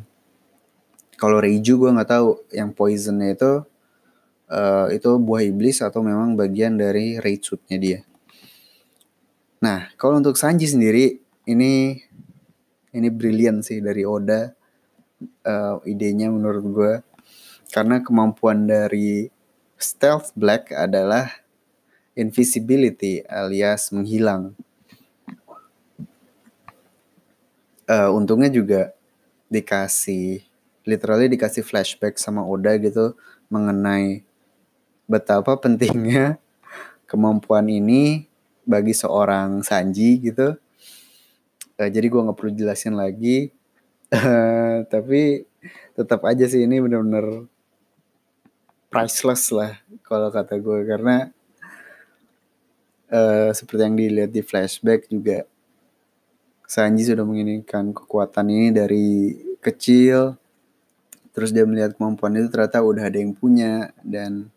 [1.20, 3.52] kalau Reiju gue nggak tahu yang poisonnya itu
[4.52, 8.00] uh, itu buah iblis atau memang bagian dari raid suitnya dia.
[9.60, 12.00] Nah kalau untuk Sanji sendiri ini
[12.96, 14.56] ini brilian sih dari Oda
[15.44, 16.94] uh, idenya menurut gue
[17.72, 19.28] karena kemampuan dari
[19.76, 21.44] Stealth Black adalah
[22.16, 24.56] invisibility alias menghilang.
[27.86, 28.96] Uh, untungnya juga
[29.52, 30.42] dikasih
[30.88, 33.14] literally dikasih flashback sama Oda gitu
[33.52, 34.26] mengenai
[35.06, 36.42] betapa pentingnya
[37.10, 38.26] kemampuan ini
[38.66, 40.58] bagi seorang Sanji gitu.
[41.78, 43.52] Uh, jadi gue nggak perlu jelasin lagi.
[44.10, 45.46] Uh, tapi
[45.94, 47.52] tetap aja sih ini bener-bener
[48.96, 49.76] priceless lah
[50.08, 51.28] kalau kata gue karena
[53.12, 55.44] uh, seperti yang dilihat di flashback juga
[56.66, 60.34] Sanji sudah menginginkan kekuatan ini dari kecil.
[61.30, 63.94] Terus dia melihat kemampuan itu ternyata udah ada yang punya.
[64.02, 64.50] Dan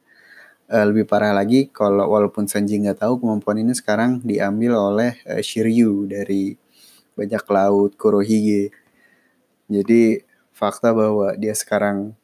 [0.73, 5.45] uh, lebih parah lagi kalau walaupun Sanji nggak tahu kemampuan ini sekarang diambil oleh uh,
[5.45, 6.57] Shiryu dari
[7.13, 8.73] bajak laut Kurohige.
[9.69, 10.25] Jadi
[10.57, 12.17] fakta bahwa dia sekarang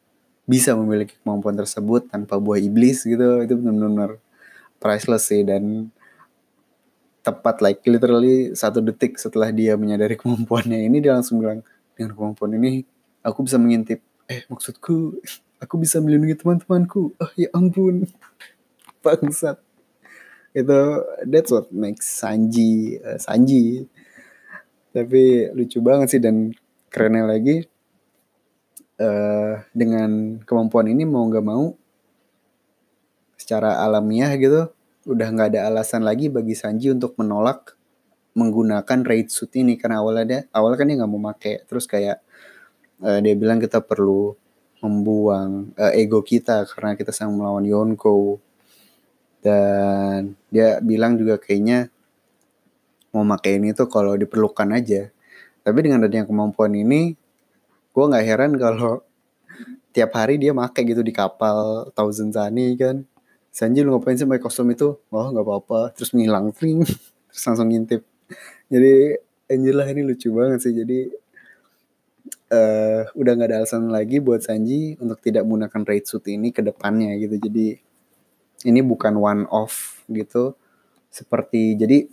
[0.44, 3.40] bisa memiliki kemampuan tersebut tanpa buah iblis gitu.
[3.44, 4.20] Itu benar-benar
[4.78, 5.88] priceless sih dan
[7.24, 11.64] tepat like literally satu detik setelah dia menyadari kemampuannya ini dia langsung bilang
[11.96, 12.84] dengan kemampuan ini
[13.24, 14.04] aku bisa mengintip.
[14.28, 15.18] Eh maksudku
[15.64, 17.16] aku bisa melindungi teman-temanku.
[17.16, 18.04] Oh ya ampun.
[19.04, 19.60] Bangsat.
[20.54, 23.88] Itu that's what makes Sanji uh, Sanji.
[24.94, 26.54] Tapi lucu banget sih dan
[26.86, 27.66] kerennya lagi
[29.04, 31.76] uh, dengan kemampuan ini mau nggak mau
[33.36, 34.72] secara alamiah gitu
[35.04, 37.76] udah nggak ada alasan lagi bagi Sanji untuk menolak
[38.34, 39.76] menggunakan raid suit ini.
[39.76, 41.64] Karena awalnya dia awal kan dia nggak mau make.
[41.68, 42.24] Terus kayak
[43.04, 44.34] uh, dia bilang kita perlu
[44.80, 48.40] membuang uh, ego kita karena kita sedang melawan Yonko.
[49.44, 51.92] Dan dia bilang juga kayaknya
[53.12, 55.12] mau make ini tuh kalau diperlukan aja.
[55.64, 57.16] Tapi dengan adanya kemampuan ini
[57.94, 59.06] gue nggak heran kalau
[59.94, 63.06] tiap hari dia make gitu di kapal Thousand Sunny kan.
[63.54, 64.98] Sanji lu ngapain sih pakai kostum itu?
[65.14, 65.94] Oh nggak apa-apa.
[65.94, 66.50] Terus menghilang
[67.30, 68.02] terus langsung ngintip.
[68.66, 69.14] Jadi
[69.46, 70.74] Angel lah ini lucu banget sih.
[70.74, 71.06] Jadi
[72.50, 76.66] uh, udah nggak ada alasan lagi buat Sanji untuk tidak menggunakan raid suit ini ke
[76.66, 77.38] depannya gitu.
[77.38, 77.78] Jadi
[78.66, 80.58] ini bukan one off gitu.
[81.14, 82.10] Seperti jadi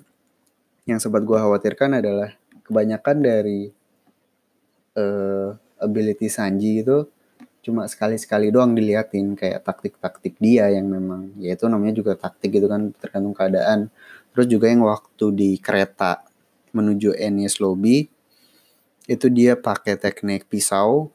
[0.85, 3.73] yang sempat gue khawatirkan adalah kebanyakan dari
[4.93, 7.09] uh, ability Sanji itu
[7.61, 12.69] cuma sekali-sekali doang diliatin kayak taktik-taktik dia yang memang ya itu namanya juga taktik gitu
[12.69, 13.89] kan tergantung keadaan.
[14.33, 16.23] Terus juga yang waktu di kereta
[16.71, 18.07] menuju Enies Lobby
[19.05, 21.11] itu dia pakai teknik pisau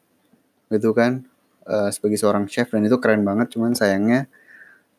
[0.69, 1.25] gitu kan
[1.65, 4.27] uh, sebagai seorang chef dan itu keren banget cuman sayangnya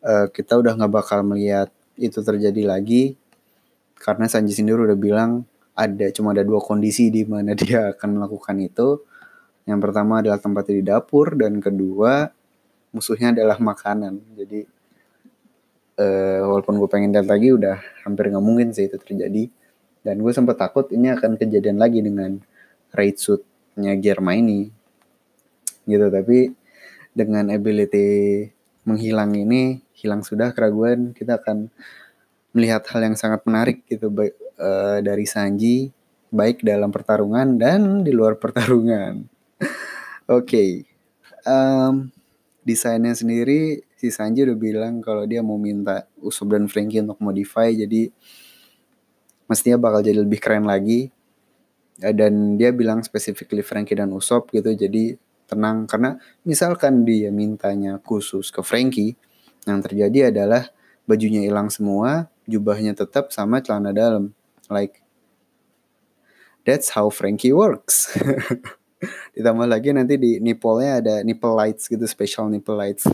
[0.01, 3.20] uh, kita udah nggak bakal melihat itu terjadi lagi
[3.97, 5.43] karena Sanji sendiri udah bilang
[5.78, 9.03] ada cuma ada dua kondisi di mana dia akan melakukan itu
[9.68, 12.32] yang pertama adalah tempatnya di dapur dan kedua
[12.95, 14.24] musuhnya adalah makanan.
[14.39, 14.63] Jadi
[15.99, 17.76] uh, walaupun gue pengen lihat lagi udah
[18.07, 19.51] hampir nggak mungkin sih itu terjadi.
[20.07, 22.39] Dan gue sempat takut ini akan kejadian lagi dengan
[22.95, 24.72] raid suitnya Germa ini.
[25.84, 26.55] Gitu tapi
[27.11, 28.47] dengan ability
[28.88, 31.68] menghilang ini hilang sudah keraguan kita akan
[32.55, 35.91] melihat hal yang sangat menarik gitu baik uh, dari Sanji
[36.32, 39.37] baik dalam pertarungan dan di luar pertarungan
[40.30, 40.86] okay.
[41.47, 42.12] um,
[42.68, 47.74] desainnya sendiri si Sanji udah bilang kalau dia mau minta Usopp dan Frankie untuk modify
[47.74, 48.12] jadi
[49.47, 51.10] mestinya bakal jadi lebih keren lagi.
[51.97, 55.18] Dan dia bilang specifically Frankie dan Usopp gitu jadi
[55.49, 55.89] tenang.
[55.89, 56.14] Karena
[56.45, 59.18] misalkan dia mintanya khusus ke Frankie
[59.66, 60.70] yang terjadi adalah
[61.10, 64.30] bajunya hilang semua jubahnya tetap sama celana dalam.
[64.70, 65.01] Like
[66.70, 68.14] that's how Frankie works
[69.38, 73.06] ditambah lagi nanti di nipple-nya ada nipple lights gitu special nipple lights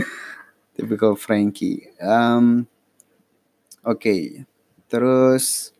[0.74, 2.66] typical Frankie um,
[3.86, 4.46] oke okay.
[4.94, 5.74] Terus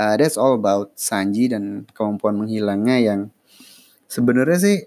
[0.00, 3.20] uh, that's all about Sanji dan kemampuan menghilangnya yang
[4.08, 4.78] sebenarnya sih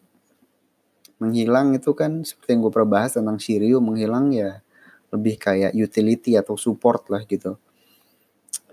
[1.22, 4.66] menghilang itu kan seperti yang gue pernah bahas tentang Shiryu menghilang ya
[5.14, 7.62] lebih kayak utility atau support lah gitu.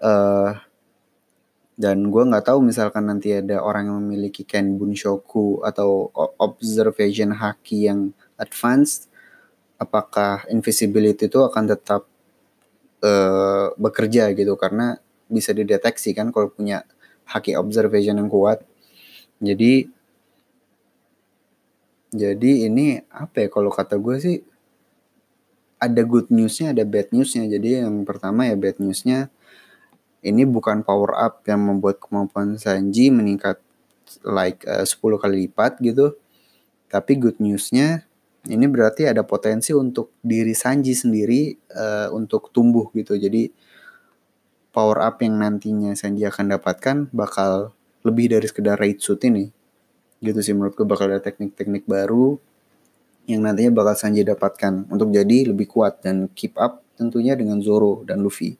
[0.01, 0.57] Uh,
[1.83, 7.91] dan gue nggak tahu misalkan nanti ada orang yang memiliki Ken Bunshoku atau observation haki
[7.91, 9.11] yang advance,
[9.83, 12.07] apakah invisibility itu akan tetap
[13.03, 14.55] uh, bekerja gitu?
[14.55, 14.95] Karena
[15.27, 16.87] bisa dideteksi kan kalau punya
[17.27, 18.63] haki observation yang kuat.
[19.43, 19.91] Jadi
[22.15, 23.49] jadi ini apa ya?
[23.51, 24.39] Kalau kata gue sih
[25.83, 27.51] ada good newsnya ada bad newsnya.
[27.51, 29.35] Jadi yang pertama ya bad newsnya
[30.23, 33.59] ini bukan power up yang membuat kemampuan Sanji meningkat
[34.23, 36.15] like uh, eh, 10 kali lipat gitu
[36.87, 38.07] tapi good newsnya
[38.51, 43.15] ini berarti ada potensi untuk diri Sanji sendiri uh, untuk tumbuh gitu.
[43.15, 43.55] Jadi
[44.75, 47.71] power up yang nantinya Sanji akan dapatkan bakal
[48.03, 49.47] lebih dari sekedar raid suit ini.
[50.19, 52.35] Gitu sih menurutku bakal ada teknik-teknik baru
[53.31, 58.03] yang nantinya bakal Sanji dapatkan untuk jadi lebih kuat dan keep up tentunya dengan Zoro
[58.03, 58.59] dan Luffy.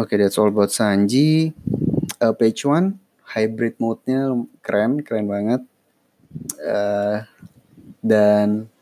[0.00, 1.52] Oke, okay, that's all about Sanji.
[2.16, 4.32] Uh, page one hybrid mode-nya
[4.64, 5.60] keren, keren banget.
[6.56, 7.28] Uh,
[8.00, 8.72] dan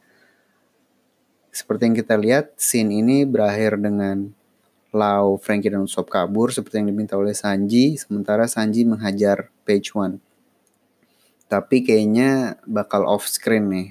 [1.51, 4.31] seperti yang kita lihat, scene ini berakhir dengan
[4.95, 10.23] Lau, Frankie, dan Usopp kabur seperti yang diminta oleh Sanji, sementara Sanji menghajar Page One.
[11.51, 13.89] Tapi kayaknya bakal off screen nih.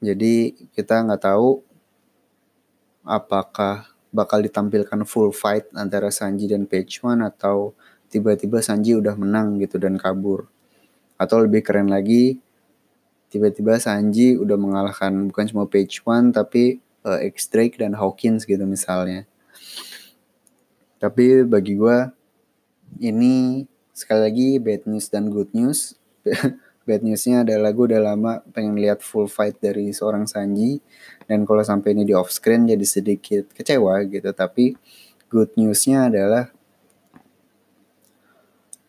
[0.00, 1.60] Jadi kita nggak tahu
[3.04, 7.72] apakah bakal ditampilkan full fight antara Sanji dan Page One atau
[8.12, 10.46] tiba-tiba Sanji udah menang gitu dan kabur.
[11.16, 12.36] Atau lebih keren lagi,
[13.32, 18.62] tiba-tiba Sanji udah mengalahkan bukan cuma Page One tapi uh, X Drake dan Hawkins gitu
[18.68, 19.24] misalnya.
[21.00, 21.98] Tapi bagi gue
[23.00, 23.64] ini
[23.96, 25.96] sekali lagi bad news dan good news.
[26.82, 30.82] bad newsnya adalah gue udah lama pengen lihat full fight dari seorang Sanji
[31.30, 34.30] dan kalau sampai ini di off screen jadi sedikit kecewa gitu.
[34.34, 34.74] Tapi
[35.30, 36.50] good newsnya adalah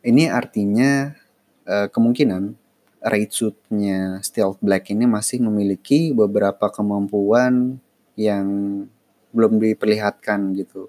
[0.03, 1.15] ini artinya
[1.63, 2.59] uh, kemungkinan
[3.03, 7.79] raid suitnya Stealth Black ini masih memiliki beberapa kemampuan
[8.15, 8.47] yang
[9.35, 10.87] belum diperlihatkan gitu.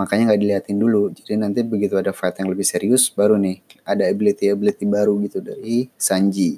[0.00, 1.12] Makanya nggak diliatin dulu.
[1.12, 5.92] Jadi nanti begitu ada fight yang lebih serius, baru nih ada ability-ability baru gitu dari
[6.00, 6.56] Sanji.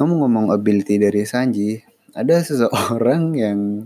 [0.00, 1.84] Ngomong-ngomong ability dari Sanji,
[2.16, 3.84] ada seseorang yang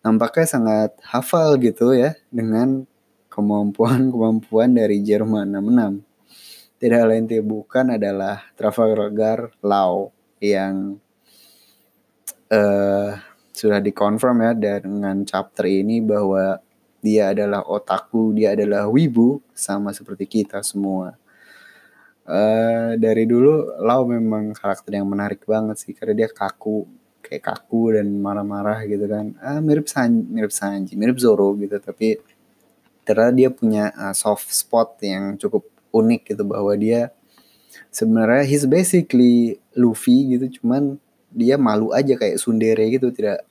[0.00, 2.88] nampaknya sangat hafal gitu ya dengan
[3.28, 6.14] kemampuan-kemampuan dari Jerman 66
[6.84, 11.00] tidak lain tidak bukan adalah Trafalgar Law yang
[12.52, 13.10] uh,
[13.56, 14.52] sudah dikonfirm ya
[14.84, 16.60] dengan chapter ini bahwa
[17.04, 21.12] dia adalah otaku, dia adalah wibu sama seperti kita semua.
[22.24, 26.88] Uh, dari dulu Lau memang karakter yang menarik banget sih karena dia kaku
[27.20, 32.16] kayak kaku dan marah-marah gitu kan ah, mirip San mirip Sanji mirip Zoro gitu tapi
[33.04, 37.12] ternyata dia punya uh, soft spot yang cukup unik gitu bahwa dia
[37.92, 40.96] sebenarnya he's basically Luffy gitu cuman
[41.28, 43.44] dia malu aja kayak sundere gitu tidak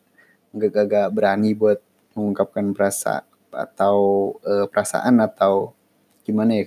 [0.50, 1.78] nggak gak berani buat
[2.18, 3.22] mengungkapkan perasa
[3.54, 3.98] atau
[4.44, 5.74] uh, perasaan atau
[6.26, 6.64] gimana ya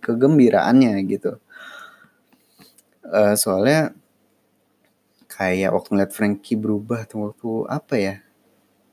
[0.00, 1.36] kegembiraannya gitu.
[3.04, 3.96] Uh, soalnya
[5.28, 8.14] kayak waktu ngeliat Frankie berubah tuh waktu apa ya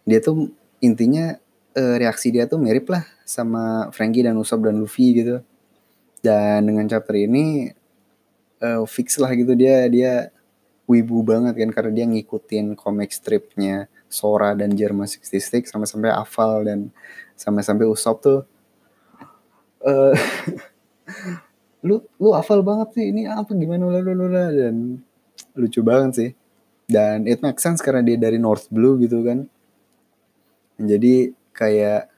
[0.07, 1.35] dia tuh intinya
[1.75, 5.41] uh, reaksi dia tuh mirip lah sama Frankie dan Usopp dan Luffy gitu.
[6.23, 7.69] Dan dengan chapter ini
[8.61, 10.13] uh, fix lah gitu dia dia
[10.85, 16.93] wibu banget kan karena dia ngikutin comic stripnya Sora dan Jerma 66 sampai-sampai hafal dan
[17.35, 18.39] sampai-sampai Usopp tuh
[19.85, 20.13] uh,
[21.87, 24.75] lu lu hafal banget sih ini apa gimana lalu dan
[25.55, 26.29] lucu banget sih.
[26.85, 29.49] Dan it makes sense karena dia dari North Blue gitu kan.
[30.77, 32.11] Jadi kayak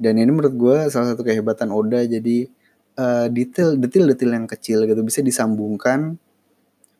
[0.00, 2.48] dan ini menurut gue salah satu kehebatan Oda jadi
[2.96, 6.16] uh, detail detail detail yang kecil gitu bisa disambungkan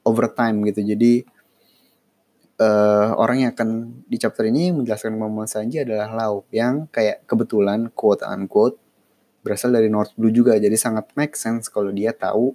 [0.05, 0.85] over time gitu.
[0.85, 1.25] Jadi
[2.61, 7.89] uh, orang yang akan di chapter ini menjelaskan kemampuan Sanji adalah Lau yang kayak kebetulan
[7.95, 8.77] quote unquote
[9.43, 10.59] berasal dari North Blue juga.
[10.59, 12.55] Jadi sangat make sense kalau dia tahu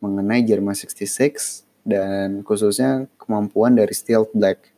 [0.00, 4.74] mengenai Jerman 66 dan khususnya kemampuan dari Steel Black.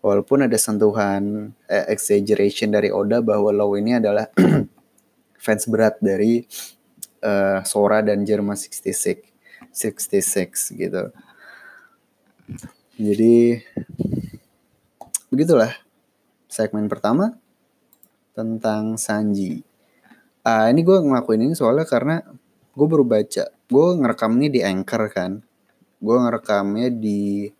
[0.00, 4.30] Walaupun ada sentuhan eh, exaggeration dari Oda bahwa Law ini adalah
[5.44, 6.46] fans berat dari
[7.26, 9.18] uh, Sora dan Jerman 66
[9.74, 11.10] 66 gitu
[12.96, 13.60] jadi
[15.28, 15.68] begitulah
[16.48, 17.36] segmen pertama
[18.32, 19.60] tentang Sanji.
[20.40, 22.24] Uh, ini gue ngelakuin ini soalnya karena
[22.72, 23.52] gue baru baca.
[23.68, 25.44] Gue ngerekam ini di Anchor kan.
[26.00, 27.52] Gue ngerekamnya di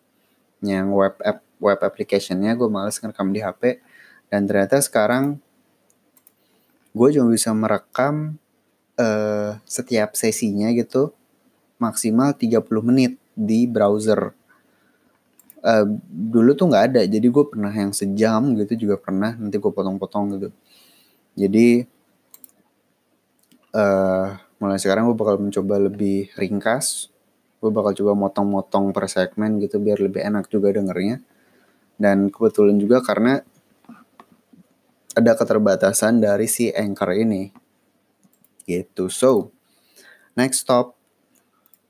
[0.65, 2.57] yang web app web applicationnya.
[2.57, 3.85] Gue males ngerekam di HP
[4.33, 5.37] dan ternyata sekarang
[6.97, 8.41] gue cuma bisa merekam
[8.97, 11.13] uh, setiap sesinya gitu
[11.77, 14.33] maksimal 30 menit di browser
[15.67, 17.03] uh, dulu tuh nggak ada.
[17.05, 19.35] Jadi gue pernah yang sejam gitu juga pernah.
[19.35, 20.49] Nanti gue potong-potong gitu.
[21.37, 21.83] Jadi
[23.75, 24.29] uh,
[24.63, 27.11] mulai sekarang gue bakal mencoba lebih ringkas.
[27.59, 31.21] Gue bakal coba motong-motong per segmen gitu biar lebih enak juga dengernya.
[31.99, 33.43] Dan kebetulan juga karena
[35.17, 37.51] ada keterbatasan dari si anchor ini.
[38.65, 39.11] Gitu.
[39.11, 39.51] So
[40.39, 40.95] next stop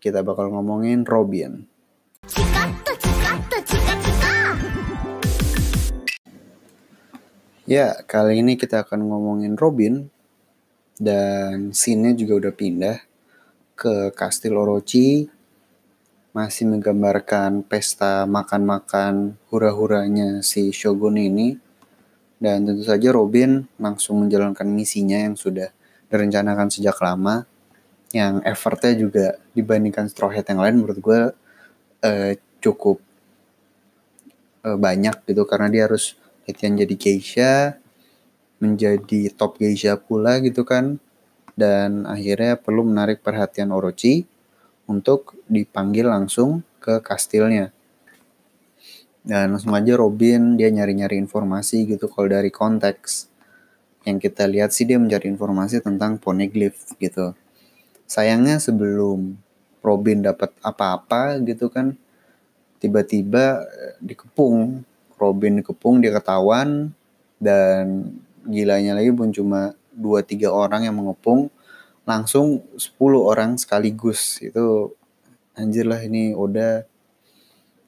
[0.01, 1.76] kita bakal ngomongin Robin
[7.67, 10.07] Ya, kali ini kita akan ngomongin Robin
[11.03, 13.03] dan scene-nya juga udah pindah
[13.75, 15.27] ke Kastil Orochi
[16.31, 21.59] masih menggambarkan pesta makan-makan hura-huranya si Shogun ini.
[22.39, 25.75] Dan tentu saja Robin langsung menjalankan misinya yang sudah
[26.07, 27.51] direncanakan sejak lama.
[28.15, 29.27] Yang effortnya juga
[29.59, 31.21] dibandingkan Straw Hat yang lain menurut gue
[32.07, 33.03] uh, cukup
[34.63, 36.15] uh, banyak gitu karena dia harus
[36.47, 37.77] latihan jadi geisha
[38.63, 41.03] menjadi top geisha pula gitu kan.
[41.57, 44.29] Dan akhirnya perlu menarik perhatian Orochi
[44.87, 47.73] untuk dipanggil langsung ke kastilnya.
[49.27, 53.27] Dan langsung aja Robin dia nyari-nyari informasi gitu kalau dari konteks.
[54.07, 57.35] Yang kita lihat sih dia mencari informasi tentang poneglyph gitu.
[58.07, 59.35] Sayangnya sebelum
[59.83, 61.99] Robin dapat apa-apa gitu kan
[62.79, 63.67] tiba-tiba
[63.99, 64.87] dikepung
[65.17, 66.93] Robin dikepung dia ketahuan.
[67.37, 68.17] Dan
[68.49, 71.49] gilanya lagi pun cuma dua tiga orang yang mengepung.
[72.07, 74.39] Langsung 10 orang sekaligus.
[74.39, 74.95] Itu
[75.59, 76.87] anjir lah ini Oda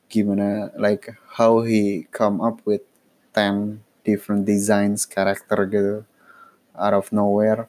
[0.08, 2.80] gimana like how he come up with
[3.36, 5.96] 10 different designs karakter gitu
[6.74, 7.68] out of nowhere.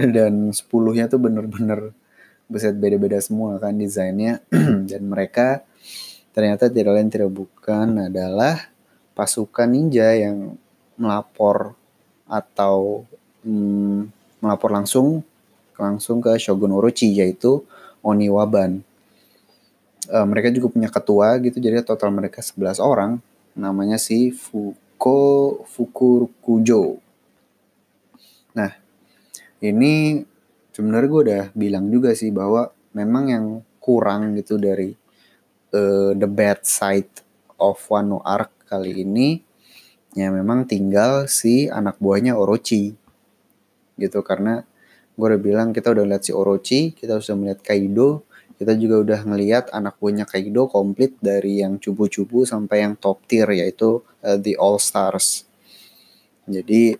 [0.00, 1.92] Dan 10-nya tuh bener-bener
[2.48, 4.40] beset beda-beda semua kan desainnya.
[4.90, 5.66] Dan mereka
[6.30, 8.70] ternyata tidak lain tidak bukan adalah
[9.14, 10.54] pasukan ninja yang
[10.94, 11.74] melapor
[12.30, 13.04] atau
[13.42, 14.08] hmm,
[14.38, 15.26] melapor langsung
[15.80, 17.64] langsung ke Shogun Orochi yaitu
[18.04, 18.84] Oniwaban.
[20.08, 23.20] E, mereka juga punya ketua gitu jadi total mereka 11 orang
[23.56, 27.00] namanya si Fuko Fukurukujo.
[28.56, 28.72] Nah,
[29.64, 30.24] ini
[30.72, 33.44] sebenarnya gue udah bilang juga sih bahwa memang yang
[33.80, 34.99] kurang gitu dari
[35.74, 37.10] uh, the bad side
[37.60, 39.42] of Wano Arc kali ini
[40.14, 42.94] ya memang tinggal si anak buahnya Orochi.
[44.00, 44.64] Gitu karena
[45.14, 48.24] gue udah bilang kita udah lihat si Orochi kita sudah melihat Kaido
[48.60, 53.48] kita juga udah ngelihat anak buahnya Kaido komplit dari yang cupu-cupu sampai yang top tier
[53.48, 55.48] yaitu uh, the All Stars.
[56.44, 56.92] Jadi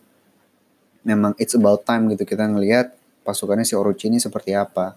[1.05, 4.97] memang it's about time gitu kita ngelihat pasukannya si Orochi ini seperti apa.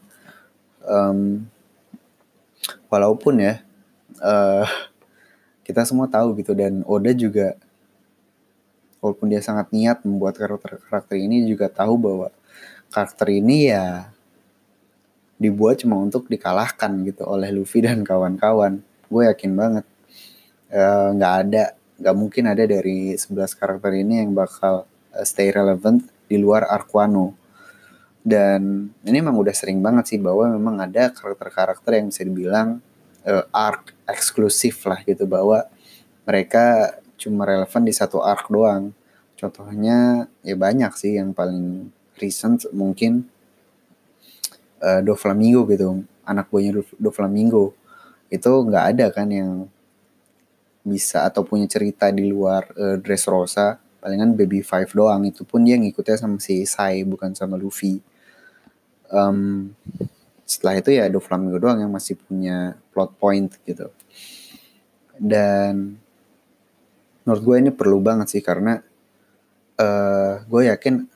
[0.88, 1.47] Um,
[2.88, 3.53] walaupun ya
[4.20, 4.68] uh,
[5.68, 7.55] kita semua tahu gitu dan Oda juga
[8.99, 12.28] walaupun dia sangat niat membuat karakter-karakter ini juga tahu bahwa
[12.91, 14.11] karakter ini ya
[15.39, 18.80] dibuat cuma untuk dikalahkan gitu oleh Luffy dan kawan-kawan.
[19.11, 19.84] Gue yakin banget
[20.74, 21.64] Eh, nggak uh, ada
[22.01, 27.38] nggak mungkin ada dari 11 karakter ini yang bakal uh, stay relevant di luar Arquano
[28.24, 32.80] dan ini emang udah sering banget sih bahwa memang ada karakter-karakter yang bisa dibilang
[33.28, 35.67] uh, arc eksklusif lah gitu bahwa
[36.24, 38.95] mereka cuma relevan di satu arc doang.
[39.36, 43.28] Contohnya ya banyak sih yang paling recent mungkin
[44.80, 47.76] uh, Doflamingo gitu anak buahnya Doflamingo
[48.32, 49.67] itu nggak ada kan yang
[50.88, 53.84] bisa atau punya cerita di luar uh, Dressrosa.
[53.99, 58.03] Palingan Baby Five doang itu pun dia ngikutnya sama si Sai bukan sama Luffy
[59.14, 59.70] um,
[60.43, 63.93] setelah itu ya Doflamingo doang yang masih punya plot point gitu
[65.22, 66.01] dan
[67.24, 68.84] menurut gue ini perlu banget sih karena
[69.80, 71.07] uh, gue yakin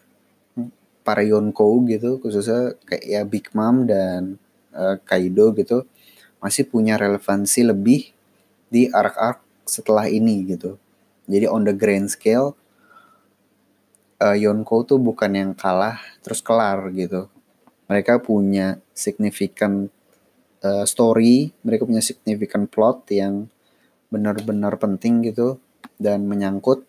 [1.03, 4.35] para Yonko gitu khususnya kayak ya Big Mom dan
[4.75, 5.87] uh, Kaido gitu
[6.43, 8.11] masih punya relevansi lebih
[8.67, 10.75] di arc-arc setelah ini gitu.
[11.27, 12.55] Jadi on the grand scale
[14.19, 17.31] uh, Yonko tuh bukan yang kalah terus kelar gitu.
[17.87, 19.91] Mereka punya significant
[20.63, 23.47] uh, story, mereka punya significant plot yang
[24.07, 25.59] benar-benar penting gitu
[25.99, 26.83] dan menyangkut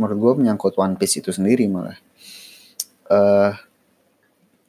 [0.00, 1.98] menurut gue menyangkut One Piece itu sendiri malah.
[3.06, 3.52] Uh,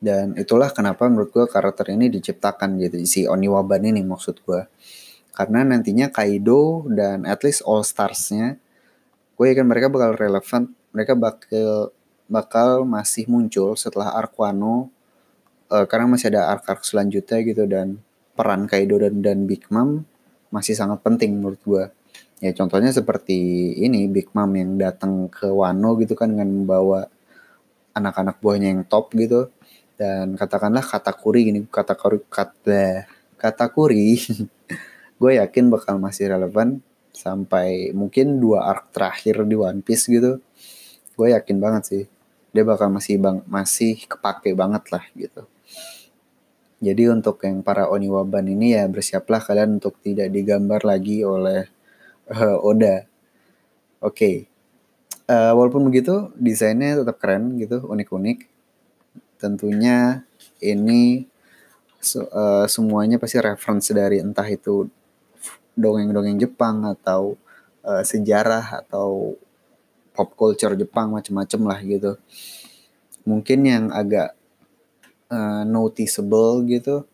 [0.03, 4.67] dan itulah kenapa menurut gue karakter ini diciptakan gitu si Oniwaban ini maksud gue
[5.31, 8.59] karena nantinya Kaido dan at least All Stars-nya
[9.39, 11.95] gue yakin mereka bakal relevan mereka bakal
[12.27, 14.92] bakal masih muncul setelah Arquano
[15.71, 18.01] uh, karena masih ada arc-arc selanjutnya gitu dan
[18.33, 20.03] peran Kaido dan dan Big Mom
[20.49, 21.83] masih sangat penting menurut gue
[22.43, 27.07] ya contohnya seperti ini Big Mom yang datang ke Wano gitu kan dengan membawa
[27.93, 29.47] anak-anak buahnya yang top gitu.
[29.93, 33.05] Dan katakanlah kata kuri gini kata kuri kata
[33.37, 34.17] kata kuri
[35.21, 36.81] gue yakin bakal masih relevan
[37.13, 40.41] sampai mungkin dua arc terakhir di One Piece gitu.
[41.13, 42.03] Gue yakin banget sih
[42.53, 45.49] dia bakal masih bang masih kepake banget lah gitu
[46.83, 51.71] jadi untuk yang para Oniwaban ini ya bersiaplah kalian untuk tidak digambar lagi oleh
[52.27, 53.07] uh, Oda
[54.03, 54.35] oke okay.
[55.31, 58.51] uh, eh, walaupun begitu desainnya tetap keren gitu unik-unik
[59.39, 60.27] tentunya
[60.59, 61.23] ini
[62.35, 64.87] uh, semuanya pasti reference dari entah itu
[65.73, 67.39] dongeng-dongeng Jepang atau
[67.83, 69.39] uh, sejarah atau
[70.13, 72.21] pop culture Jepang macem-macem lah gitu.
[73.25, 74.37] Mungkin yang agak
[75.33, 77.09] uh, noticeable gitu.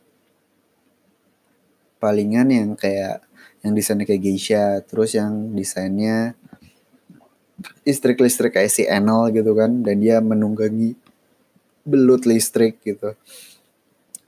[2.03, 3.23] Palingan yang kayak
[3.63, 6.35] yang desainnya kayak geisha terus yang desainnya
[7.83, 10.95] listrik-listrik kayak si Enel gitu kan dan dia menunggangi
[11.83, 13.15] belut listrik gitu.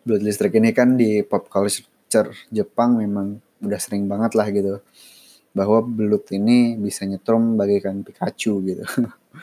[0.03, 4.81] Belut listrik ini kan di pop culture Jepang memang udah sering banget lah gitu
[5.51, 8.83] bahwa belut ini bisa nyetrum bagaikan Pikachu gitu.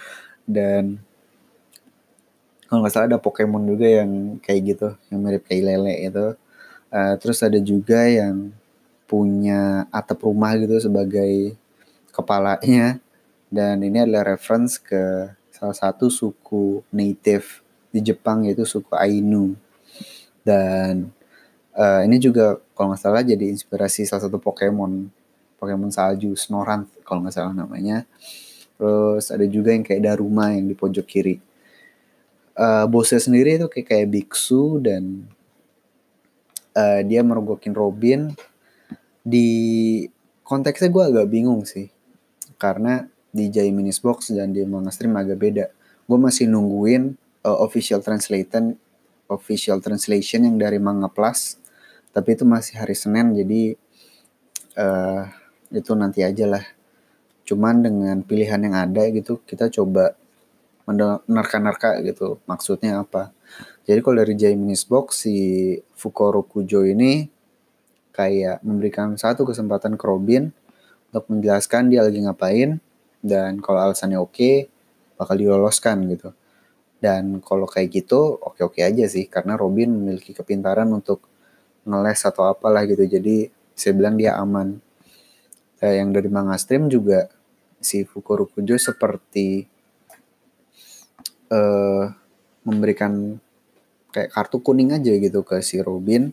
[0.49, 1.08] Dan
[2.69, 6.27] kalau nggak salah ada Pokemon juga yang kayak gitu yang mirip kayak lele itu
[6.93, 8.53] uh, terus ada juga yang
[9.09, 11.57] punya atap rumah gitu sebagai
[12.13, 13.01] kepalanya.
[13.49, 19.57] Dan ini adalah reference ke salah satu suku native di Jepang yaitu suku Ainu.
[20.45, 21.09] Dan
[21.73, 25.09] uh, ini juga kalau nggak salah jadi inspirasi salah satu Pokemon
[25.57, 28.05] Pokemon salju Snorant kalau nggak salah namanya.
[28.77, 31.41] Terus ada juga yang kayak Daruma yang di pojok kiri
[32.59, 35.31] uh, bosnya sendiri itu kayak kayak biksu dan
[36.75, 38.35] uh, dia merogokin Robin.
[39.23, 39.49] Di
[40.43, 41.93] konteksnya gue agak bingung sih
[42.57, 45.65] karena di Jaimin's Box dan di Manga Stream agak beda.
[46.09, 47.15] Gue masih nungguin
[47.47, 48.75] uh, official translation
[49.29, 51.61] official translation yang dari Manga Plus
[52.17, 53.77] tapi itu masih hari Senin jadi
[54.81, 55.29] uh,
[55.69, 56.65] itu nanti aja lah.
[57.45, 60.17] Cuman dengan pilihan yang ada gitu kita coba
[60.89, 62.41] menerka-nerka gitu.
[62.49, 63.37] Maksudnya apa?
[63.85, 65.37] Jadi kalau dari Jaiminis Box si
[65.93, 67.29] Fukuro Kujo ini
[68.13, 70.51] kayak memberikan satu kesempatan ke Robin
[71.13, 72.81] untuk menjelaskan dia lagi ngapain
[73.21, 74.55] dan kalau alasannya oke okay,
[75.17, 76.33] bakal diloloskan gitu.
[76.99, 81.23] Dan kalau kayak gitu oke-oke aja sih karena Robin memiliki kepintaran untuk
[81.87, 83.07] ngeles atau apalah gitu.
[83.07, 84.83] Jadi saya bilang dia aman.
[85.79, 87.31] Eh, yang dari manga stream juga
[87.79, 89.78] si Fukuro Kujo seperti
[91.53, 92.05] eh,
[92.65, 93.41] memberikan
[94.13, 96.33] kayak kartu kuning aja gitu ke si Robin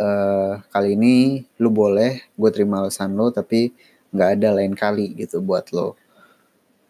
[0.00, 3.74] eh, kali ini lu boleh gue terima alasan lo tapi
[4.10, 5.94] nggak ada lain kali gitu buat lo.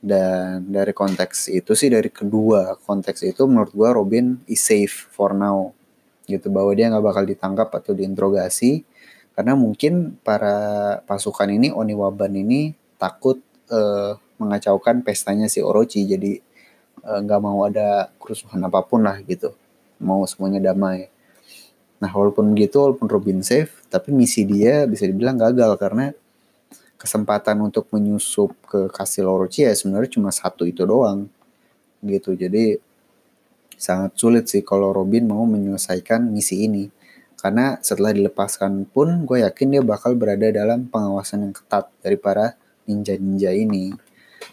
[0.00, 5.36] Dan dari konteks itu sih dari kedua konteks itu menurut gue Robin is safe for
[5.36, 5.76] now
[6.24, 6.48] gitu.
[6.48, 8.88] Bahwa dia nggak bakal ditangkap atau diinterogasi
[9.36, 16.08] karena mungkin para pasukan ini Oniwaban ini takut uh, mengacaukan pestanya si Orochi.
[16.08, 16.40] Jadi
[17.00, 19.52] nggak uh, mau ada kerusuhan apa pun lah gitu.
[20.00, 21.08] Mau semuanya damai.
[22.00, 26.16] Nah walaupun begitu walaupun Robin safe tapi misi dia bisa dibilang gagal karena
[27.00, 31.28] kesempatan untuk menyusup ke kastil Orochi ya sebenarnya cuma satu itu doang
[32.04, 32.32] gitu.
[32.36, 32.76] Jadi
[33.80, 36.88] sangat sulit sih kalau Robin mau menyelesaikan misi ini.
[37.40, 42.52] Karena setelah dilepaskan pun gue yakin dia bakal berada dalam pengawasan yang ketat dari para
[42.84, 43.96] ninja-ninja ini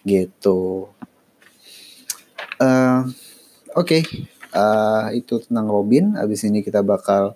[0.08, 0.88] gitu
[3.76, 4.01] oke okay.
[4.55, 7.36] uh, itu tentang Robin abis ini kita bakal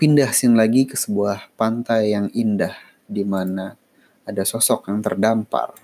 [0.00, 2.72] pindah scene lagi ke sebuah pantai yang indah
[3.04, 3.74] di mana
[4.22, 5.74] ada sosok yang terdampar.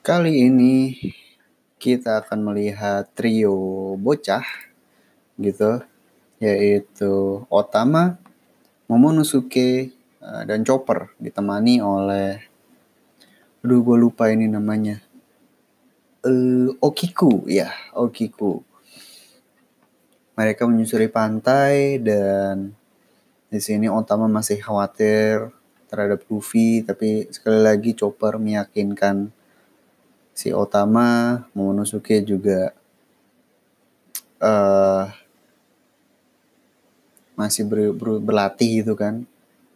[0.00, 0.96] Kali ini
[1.76, 4.42] kita akan melihat trio bocah
[5.36, 5.84] gitu
[6.40, 8.16] yaitu Otama,
[8.88, 12.40] Momonosuke, eh, dan Chopper ditemani oleh
[13.60, 15.04] aduh gue lupa ini namanya
[16.24, 18.60] uh, Okiku ya Okiku.
[20.36, 22.72] Mereka menyusuri pantai dan
[23.50, 25.52] di sini Otama masih khawatir
[25.90, 29.28] terhadap Luffy tapi sekali lagi Chopper meyakinkan
[30.32, 32.72] si Otama Momonosuke juga
[34.40, 35.04] uh,
[37.34, 39.26] masih ber, ber, berlatih gitu kan.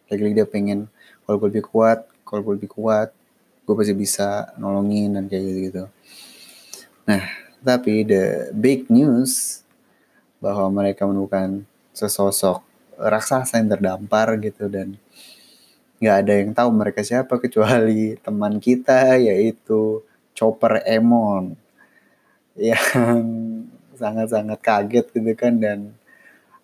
[0.09, 0.88] Lagi dia pengen
[1.24, 3.12] kalau gue lebih kuat kalau gue lebih kuat
[3.64, 5.84] gue pasti bisa nolongin dan kayak gitu gitu
[7.05, 7.24] nah
[7.64, 9.64] tapi the big news
[10.40, 11.64] bahwa mereka menemukan
[11.96, 12.61] sesosok
[13.00, 14.96] raksasa yang terdampar gitu dan
[16.02, 20.05] nggak ada yang tahu mereka siapa kecuali teman kita yaitu
[20.36, 21.57] Chopper Emon
[22.59, 23.24] yang
[24.00, 25.78] sangat-sangat kaget gitu kan dan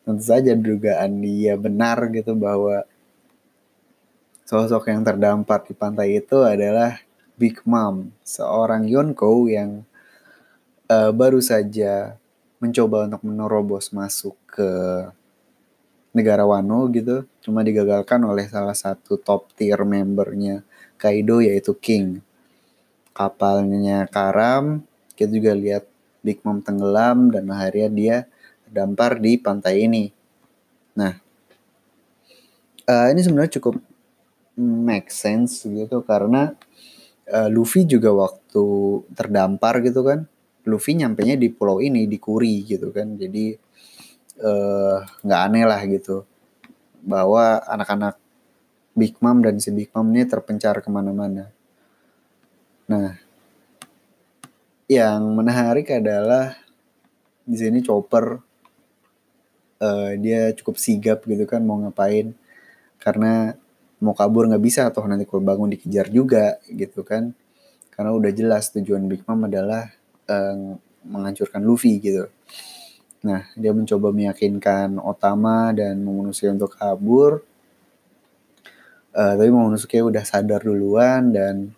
[0.04, 2.82] tentu saja dugaan dia benar gitu bahwa
[4.44, 6.98] sosok yang terdampar di pantai itu adalah
[7.38, 9.86] Big Mom, seorang Yonko yang
[10.90, 12.18] uh, baru saja
[12.58, 14.70] mencoba untuk menerobos masuk ke
[16.10, 20.66] negara Wano gitu, cuma digagalkan oleh salah satu top tier membernya
[20.98, 22.18] Kaido yaitu King.
[23.14, 24.82] Kapalnya karam,
[25.14, 25.86] kita juga lihat
[26.20, 28.16] Big Mom tenggelam dan akhirnya dia
[28.66, 30.10] terdampar di pantai ini.
[30.98, 31.14] Nah,
[32.90, 33.78] uh, ini sebenarnya cukup
[34.60, 36.52] make sense gitu karena
[37.30, 38.66] uh, Luffy juga waktu
[39.14, 40.26] terdampar gitu kan,
[40.68, 43.56] Luffy nyampe nya di pulau ini di Kuri gitu kan, jadi
[44.40, 46.24] eh, nggak uh, aneh lah gitu
[47.00, 48.20] bahwa anak-anak
[48.92, 51.48] Big Mom dan si Big Mom ini terpencar ke mana-mana.
[52.90, 53.16] Nah,
[54.90, 56.58] yang menarik adalah
[57.46, 58.42] di sini Chopper
[59.80, 62.34] uh, dia cukup sigap gitu kan mau ngapain.
[63.00, 63.54] Karena
[64.02, 67.32] mau kabur nggak bisa atau nanti kalau bangun dikejar juga gitu kan.
[67.94, 69.88] Karena udah jelas tujuan Big Mom adalah
[70.30, 72.30] uh, menghancurkan Luffy gitu.
[73.26, 77.42] Nah dia mencoba meyakinkan Otama dan Momonosuke untuk kabur.
[79.10, 81.74] Uh, tapi Momonosuke udah sadar duluan dan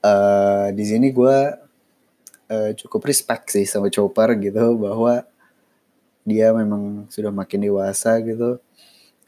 [0.00, 1.38] uh, di sini gue
[2.48, 5.22] uh, cukup respect sih sama Chopper gitu bahwa
[6.24, 8.56] dia memang sudah makin dewasa gitu.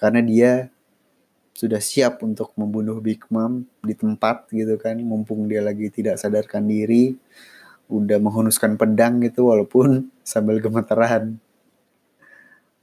[0.01, 0.53] Karena dia
[1.55, 6.67] sudah siap untuk membunuh Big Mom di tempat gitu kan mumpung dia lagi tidak sadarkan
[6.67, 7.15] diri
[7.95, 11.39] udah menghunuskan pedang gitu walaupun sambil gemeteran.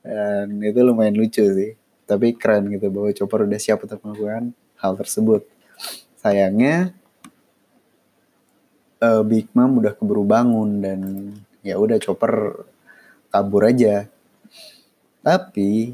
[0.01, 1.75] Dan itu lumayan lucu sih.
[2.07, 5.45] Tapi keren gitu bahwa Chopper udah siap untuk melakukan hal tersebut.
[6.19, 6.91] Sayangnya
[9.01, 11.01] uh, Big Mom udah keburu bangun dan
[11.61, 12.65] ya udah Chopper
[13.31, 14.09] kabur aja.
[15.21, 15.93] Tapi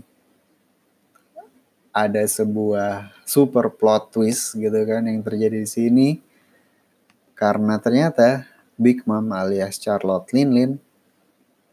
[1.97, 6.07] ada sebuah super plot twist gitu kan yang terjadi di sini.
[7.37, 8.45] Karena ternyata
[8.77, 10.71] Big Mom alias Charlotte Lin Lin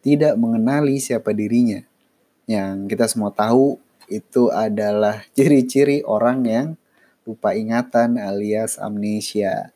[0.01, 1.85] tidak mengenali siapa dirinya.
[2.45, 6.67] Yang kita semua tahu itu adalah ciri-ciri orang yang
[7.25, 9.73] lupa ingatan alias amnesia.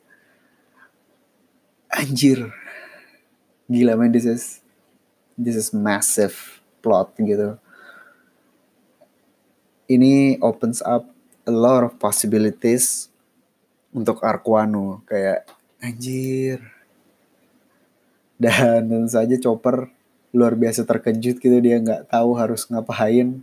[1.88, 2.52] Anjir.
[3.68, 4.64] Gila man, this is
[5.36, 7.60] this is massive plot gitu
[9.88, 11.08] ini opens up
[11.48, 13.08] a lot of possibilities
[13.90, 15.48] untuk Arkwano kayak
[15.80, 16.60] anjir
[18.38, 19.90] dan tentu saja Chopper
[20.30, 23.42] luar biasa terkejut gitu dia nggak tahu harus ngapain.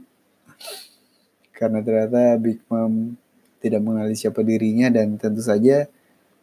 [1.52, 3.20] Karena ternyata Big Mom
[3.60, 5.88] tidak mengenali siapa dirinya dan tentu saja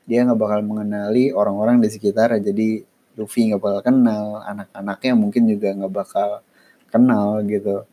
[0.05, 2.37] dia nggak bakal mengenali orang-orang di sekitar.
[2.39, 2.85] Jadi
[3.17, 6.31] Luffy nggak bakal kenal anak-anaknya mungkin juga nggak bakal
[6.93, 7.89] kenal gitu.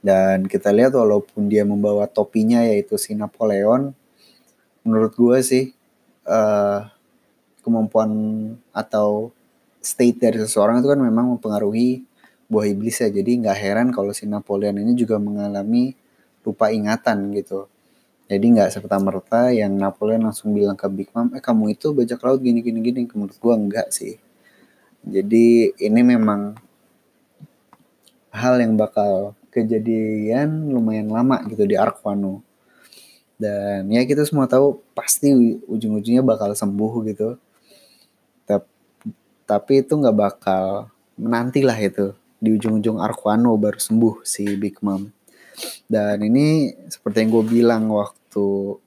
[0.00, 3.92] Dan kita lihat walaupun dia membawa topinya yaitu si Napoleon
[4.80, 5.64] menurut gue sih
[6.24, 6.88] uh,
[7.60, 8.10] kemampuan
[8.72, 9.28] atau
[9.80, 12.04] state dari seseorang itu kan memang mempengaruhi
[12.46, 13.08] buah iblis ya.
[13.08, 15.96] Jadi nggak heran kalau si Napoleon ini juga mengalami
[16.44, 17.66] lupa ingatan gitu.
[18.30, 22.20] Jadi nggak serta merta yang Napoleon langsung bilang ke Big Mom eh kamu itu bajak
[22.22, 23.00] laut gini gini gini.
[23.10, 24.16] Menurut gua enggak sih.
[25.02, 26.54] Jadi ini memang
[28.30, 32.46] hal yang bakal kejadian lumayan lama gitu di Arkwano
[33.40, 35.32] dan ya kita semua tahu pasti
[35.64, 37.40] ujung-ujungnya bakal sembuh gitu
[39.50, 42.14] tapi itu nggak bakal menantilah itu.
[42.38, 45.10] Di ujung-ujung Arkwano baru sembuh si Big Mom.
[45.90, 48.78] Dan ini seperti yang gue bilang waktu waktu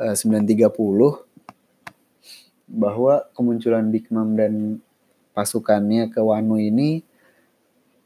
[0.00, 0.80] uh, 9.30
[2.72, 4.80] bahwa kemunculan Big Mom dan
[5.36, 7.04] pasukannya ke Wano ini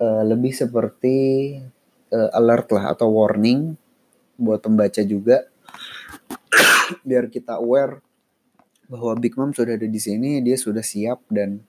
[0.02, 1.54] uh, lebih seperti
[2.10, 3.78] uh, alert lah atau warning
[4.34, 5.46] buat pembaca juga.
[7.06, 8.02] Biar kita aware
[8.90, 11.62] bahwa Big Mom sudah ada di sini dia sudah siap dan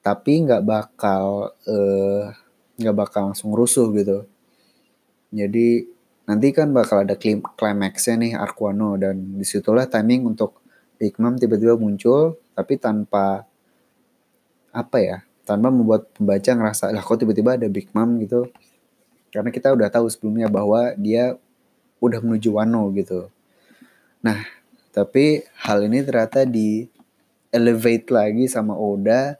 [0.00, 1.50] tapi nggak bakal
[2.78, 4.24] nggak uh, bakal langsung rusuh gitu.
[5.34, 5.90] Jadi
[6.30, 7.18] nanti kan bakal ada
[7.58, 10.62] climaxnya nih Arquano dan di situlah timing untuk
[10.94, 13.42] Big Mom tiba-tiba muncul tapi tanpa
[14.70, 18.22] apa ya tanpa membuat pembaca ngerasa lah kok tiba-tiba ada Big Mom?
[18.22, 18.46] gitu.
[19.34, 21.34] Karena kita udah tahu sebelumnya bahwa dia
[21.98, 23.30] udah menuju Wano gitu.
[24.22, 24.59] Nah
[24.90, 26.86] tapi hal ini ternyata di
[27.50, 29.38] elevate lagi sama Oda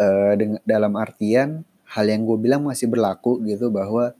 [0.00, 0.32] uh,
[0.64, 4.16] dalam artian hal yang gue bilang masih berlaku gitu bahwa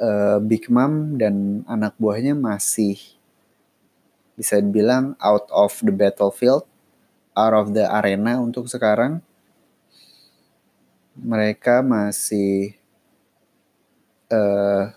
[0.00, 2.98] uh, Big Mom dan anak buahnya masih
[4.34, 6.64] bisa dibilang out of the battlefield,
[7.36, 9.20] out of the arena untuk sekarang.
[11.20, 12.72] Mereka masih
[14.32, 14.88] uh,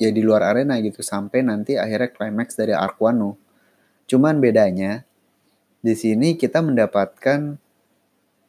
[0.00, 3.36] ya di luar arena gitu sampai nanti akhirnya climax dari Arkwano.
[4.08, 5.04] Cuman bedanya
[5.84, 7.60] di sini kita mendapatkan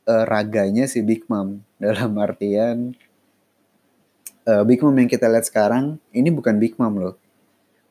[0.08, 2.96] uh, raganya si Big Mom dalam artian
[4.48, 7.16] uh, Big Mom yang kita lihat sekarang ini bukan Big Mom loh.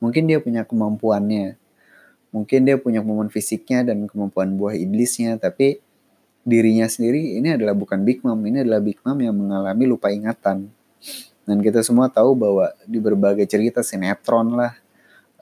[0.01, 1.61] Mungkin dia punya kemampuannya.
[2.31, 5.83] Mungkin dia punya kemampuan fisiknya dan kemampuan buah iblisnya, tapi
[6.47, 10.71] dirinya sendiri ini adalah bukan Big Mom, ini adalah Big Mom yang mengalami lupa ingatan.
[11.51, 14.70] Dan kita semua tahu bahwa di berbagai cerita sinetron lah,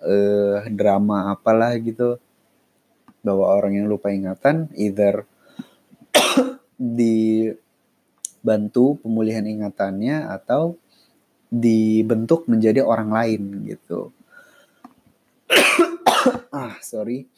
[0.01, 2.17] eh, drama apalah gitu,
[3.21, 5.29] bahwa orang yang lupa ingatan either
[6.97, 10.81] dibantu pemulihan ingatannya atau
[11.53, 14.09] dibentuk menjadi orang lain gitu.
[16.57, 17.29] ah, sorry.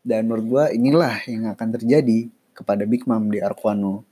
[0.00, 4.08] Dan menurut gue inilah yang akan terjadi kepada Big Mom di Arquano.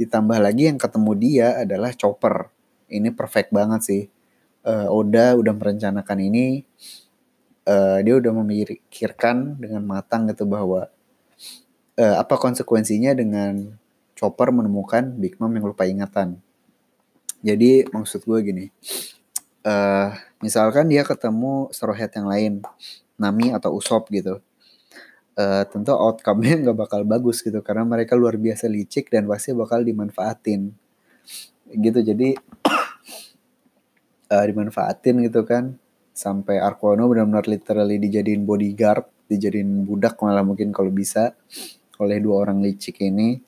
[0.00, 2.50] Ditambah lagi yang ketemu dia adalah Chopper.
[2.90, 4.02] Ini perfect banget sih.
[4.64, 6.64] Uh, Oda udah merencanakan ini.
[7.64, 10.92] Uh, dia udah memikirkan dengan matang gitu bahwa
[11.96, 13.72] uh, apa konsekuensinya dengan
[14.12, 16.44] Chopper menemukan Big Mom yang lupa ingatan
[17.44, 18.66] jadi maksud gue gini,
[19.68, 22.64] uh, misalkan dia ketemu Straw Hat yang lain,
[23.20, 24.40] Nami atau Usop gitu,
[25.38, 29.82] uh, tentu outcome-nya nggak bakal bagus gitu karena mereka luar biasa licik dan pasti bakal
[29.82, 30.70] dimanfaatin.
[31.74, 32.38] Gitu jadi
[34.30, 35.78] uh, dimanfaatin gitu kan.
[36.14, 41.34] Sampai Arkono benar-benar literally dijadiin bodyguard dijadiin budak malah mungkin kalau bisa
[41.98, 43.42] oleh dua orang licik ini.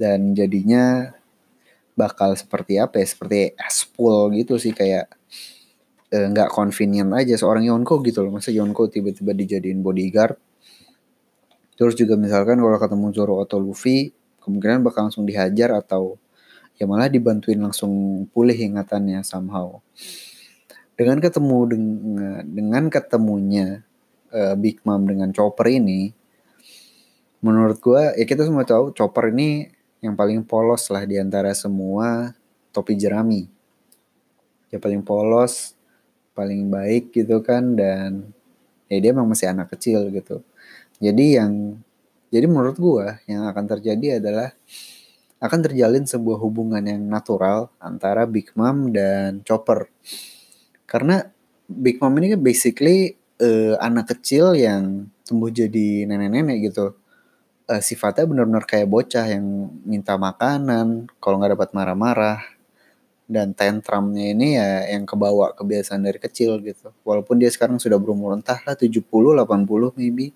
[0.00, 1.12] Dan jadinya
[1.92, 5.12] bakal seperti apa ya seperti aspul gitu sih kayak
[6.08, 8.38] eh, nggak uh, convenient aja seorang Yonko gitu loh.
[8.38, 10.38] Masa Yonko tiba-tiba dijadiin bodyguard
[11.80, 14.12] terus juga misalkan kalau ketemu Zoro atau Luffy
[14.44, 16.20] kemungkinan bakal langsung dihajar atau
[16.76, 19.80] ya malah dibantuin langsung pulih ingatannya somehow
[20.92, 23.80] dengan ketemu dengan dengan ketemunya
[24.36, 26.12] uh, Big Mom dengan Chopper ini
[27.40, 32.32] menurut gue ya kita semua tahu Chopper ini yang paling polos lah di antara semua
[32.72, 33.46] topi jerami.
[34.72, 35.76] Ya paling polos,
[36.32, 38.32] paling baik gitu kan dan
[38.88, 40.40] ya dia memang masih anak kecil gitu.
[41.00, 41.80] Jadi yang
[42.30, 44.52] jadi menurut gua yang akan terjadi adalah
[45.40, 49.88] akan terjalin sebuah hubungan yang natural antara Big Mom dan Chopper.
[50.84, 51.24] Karena
[51.64, 56.92] Big Mom ini kan basically uh, anak kecil yang tumbuh jadi nenek-nenek gitu.
[57.64, 62.40] Uh, sifatnya benar-benar kayak bocah yang minta makanan kalau nggak dapat marah-marah.
[63.30, 66.92] Dan tantrumnya ini ya yang kebawa kebiasaan dari kecil gitu.
[67.06, 69.46] Walaupun dia sekarang sudah berumur entah lah 70 80
[69.96, 70.34] maybe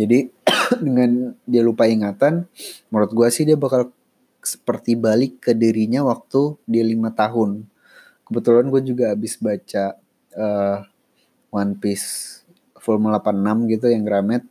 [0.00, 0.32] jadi
[0.86, 2.48] dengan dia lupa ingatan
[2.88, 3.92] menurut gua sih dia bakal
[4.40, 7.68] seperti balik ke dirinya waktu dia lima tahun.
[8.24, 9.98] Kebetulan gue juga habis baca
[10.36, 10.78] uh,
[11.52, 12.40] One Piece
[12.80, 14.44] Volume 86 gitu yang Gramet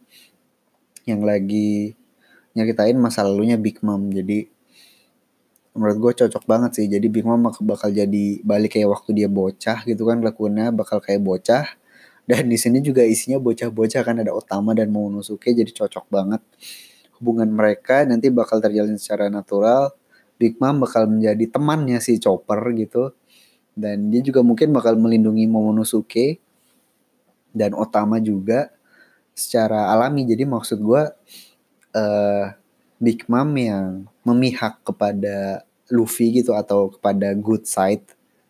[1.09, 1.97] yang lagi
[2.53, 4.13] nyeritain masa lalunya Big Mom.
[4.13, 4.45] Jadi
[5.73, 6.85] menurut gue cocok banget sih.
[6.85, 11.23] Jadi Big Mom bakal jadi balik kayak waktu dia bocah gitu kan lakunya bakal kayak
[11.23, 11.65] bocah
[12.29, 16.41] dan di sini juga isinya bocah-bocah kan ada Otama dan Momonosuke jadi cocok banget
[17.19, 19.91] hubungan mereka nanti bakal terjalin secara natural.
[20.39, 23.11] Big Mom bakal menjadi temannya si Chopper gitu.
[23.75, 26.39] Dan dia juga mungkin bakal melindungi Momonosuke
[27.51, 28.71] dan Otama juga
[29.35, 30.23] secara alami.
[30.23, 31.03] Jadi maksud gue
[31.95, 32.45] uh,
[33.03, 38.07] Big Mom yang memihak kepada Luffy gitu atau kepada good side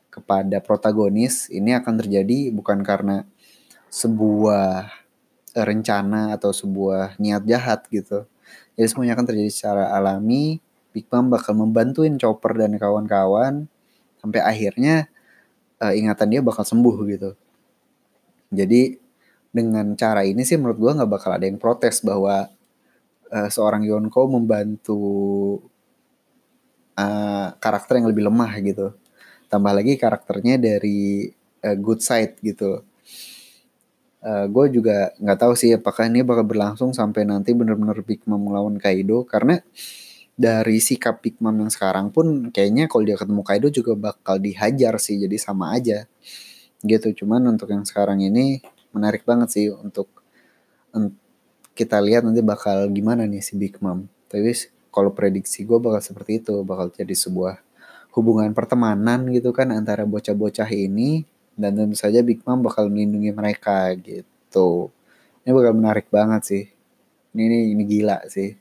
[0.10, 3.24] kepada protagonis ini akan terjadi bukan karena
[3.90, 4.90] sebuah
[5.54, 8.30] rencana atau sebuah niat jahat gitu
[8.80, 10.64] jadi semuanya akan terjadi secara alami.
[10.96, 13.68] Big Mom bakal membantuin Chopper dan kawan-kawan
[14.24, 15.12] sampai akhirnya
[15.84, 17.36] uh, ingatan dia bakal sembuh gitu.
[18.56, 18.96] Jadi
[19.52, 22.48] dengan cara ini sih menurut gue nggak bakal ada yang protes bahwa
[23.36, 25.02] uh, seorang Yonko membantu
[26.96, 28.96] uh, karakter yang lebih lemah gitu.
[29.52, 31.28] Tambah lagi karakternya dari
[31.68, 32.80] uh, good side gitu
[34.24, 38.24] uh, eh, gue juga nggak tahu sih apakah ini bakal berlangsung sampai nanti bener-bener Big
[38.28, 39.60] Mom melawan Kaido karena
[40.40, 44.96] dari sikap Big Mom yang sekarang pun kayaknya kalau dia ketemu Kaido juga bakal dihajar
[45.04, 46.08] sih jadi sama aja.
[46.80, 48.64] Gitu cuman untuk yang sekarang ini
[48.96, 50.08] menarik banget sih untuk
[51.76, 54.08] kita lihat nanti bakal gimana nih si Big Mom.
[54.32, 54.52] Tapi
[54.96, 57.60] kalau prediksi gue bakal seperti itu bakal jadi sebuah
[58.16, 61.28] hubungan pertemanan gitu kan antara bocah-bocah ini
[61.60, 64.88] dan tentu saja Big Mom bakal melindungi mereka gitu.
[65.44, 66.64] Ini bakal menarik banget sih.
[67.36, 68.56] Ini ini, ini gila sih.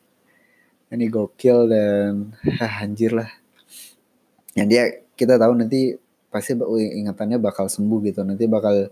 [0.91, 3.31] Ini gokil dan hah, anjir lah.
[4.59, 4.83] Ya dia
[5.15, 5.95] kita tahu nanti
[6.29, 6.59] pasti
[6.99, 8.27] ingatannya bakal sembuh gitu.
[8.27, 8.91] Nanti bakal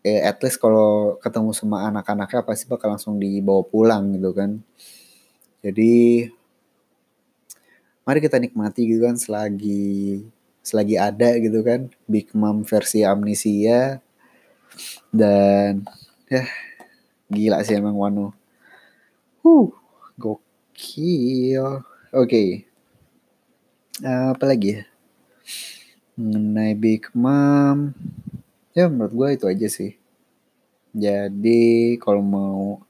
[0.00, 4.56] eh, at least kalau ketemu sama anak-anaknya pasti bakal langsung dibawa pulang gitu kan.
[5.60, 6.24] Jadi
[8.06, 10.22] mari kita nikmati gitu kan selagi
[10.66, 11.86] selagi ada gitu kan.
[12.10, 14.02] Big Mom versi Amnesia.
[15.14, 15.86] Dan
[16.26, 16.42] ya
[17.30, 18.34] gila sih emang Wano.
[19.46, 19.70] Uh
[20.18, 21.86] gokil.
[22.10, 22.26] Oke.
[22.26, 22.48] Okay.
[24.02, 24.82] uh, apa lagi ya?
[26.18, 27.94] Mengenai Big Mom.
[28.74, 29.94] Ya menurut gue itu aja sih.
[30.96, 32.80] Jadi kalau mau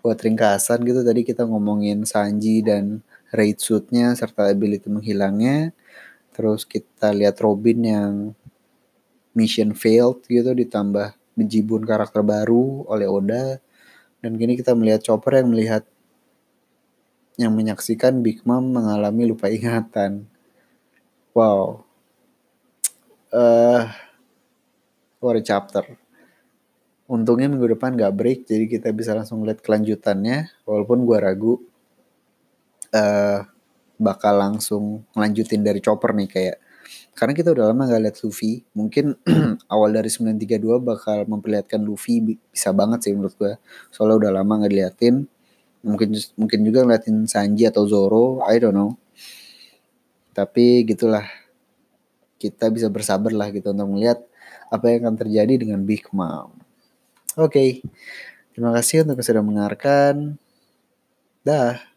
[0.00, 3.04] buat ringkasan gitu tadi kita ngomongin Sanji dan
[3.36, 5.76] raid suitnya serta ability menghilangnya
[6.40, 8.12] terus kita lihat Robin yang
[9.36, 13.60] mission failed gitu ditambah bejibun karakter baru oleh Oda.
[14.24, 15.84] Dan kini kita melihat Chopper yang melihat
[17.36, 20.24] yang menyaksikan Big Mom mengalami lupa ingatan.
[21.36, 21.84] Wow.
[23.28, 23.84] Uh,
[25.20, 25.84] what a chapter.
[27.04, 31.54] Untungnya minggu depan gak break jadi kita bisa langsung lihat kelanjutannya walaupun gue ragu.
[32.96, 33.44] Uh,
[34.00, 36.56] bakal langsung ngelanjutin dari Chopper nih kayak
[37.12, 39.12] karena kita udah lama gak lihat Luffy mungkin
[39.72, 43.52] awal dari 932 bakal memperlihatkan Luffy bisa banget sih menurut gue
[43.92, 45.28] soalnya udah lama gak diliatin.
[45.80, 48.96] Mungkin mungkin juga ngeliatin Sanji atau Zoro I don't know.
[50.32, 51.28] Tapi gitulah.
[52.40, 54.24] Kita bisa bersabar lah gitu untuk melihat
[54.72, 56.56] apa yang akan terjadi dengan Big Mom.
[57.36, 57.52] Oke.
[57.52, 57.70] Okay.
[58.56, 60.40] terima kasih untuk sudah mendengarkan.
[61.44, 61.89] Dah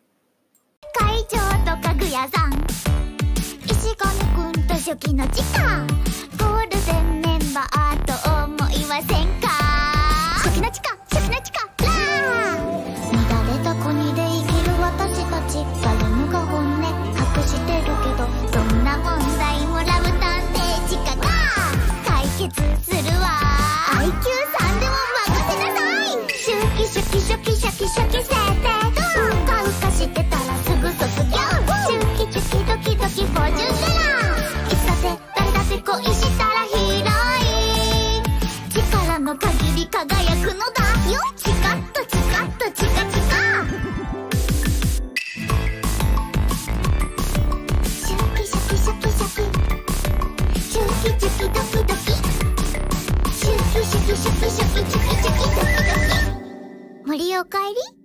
[4.86, 5.62] 初期の地下
[6.38, 8.12] ゴールデンメンバーと
[8.44, 9.48] 思いませんか？
[10.44, 12.68] 初期の地下初期の地下ラー。
[13.16, 16.84] 乱れた国で生きる私たち誰もが本音隠
[17.48, 19.08] してるけどそんな問
[19.40, 20.60] 題もラブ探偵
[20.90, 21.32] 地下が。
[22.06, 22.52] 解決
[22.84, 23.40] するわ。
[24.02, 24.12] IQ
[24.52, 24.92] さんでも
[25.30, 26.28] 任せなさい。
[26.28, 30.43] シュキシュキシュキシャキシャキ設定うかうかしてた
[57.14, 58.03] 森おかえり。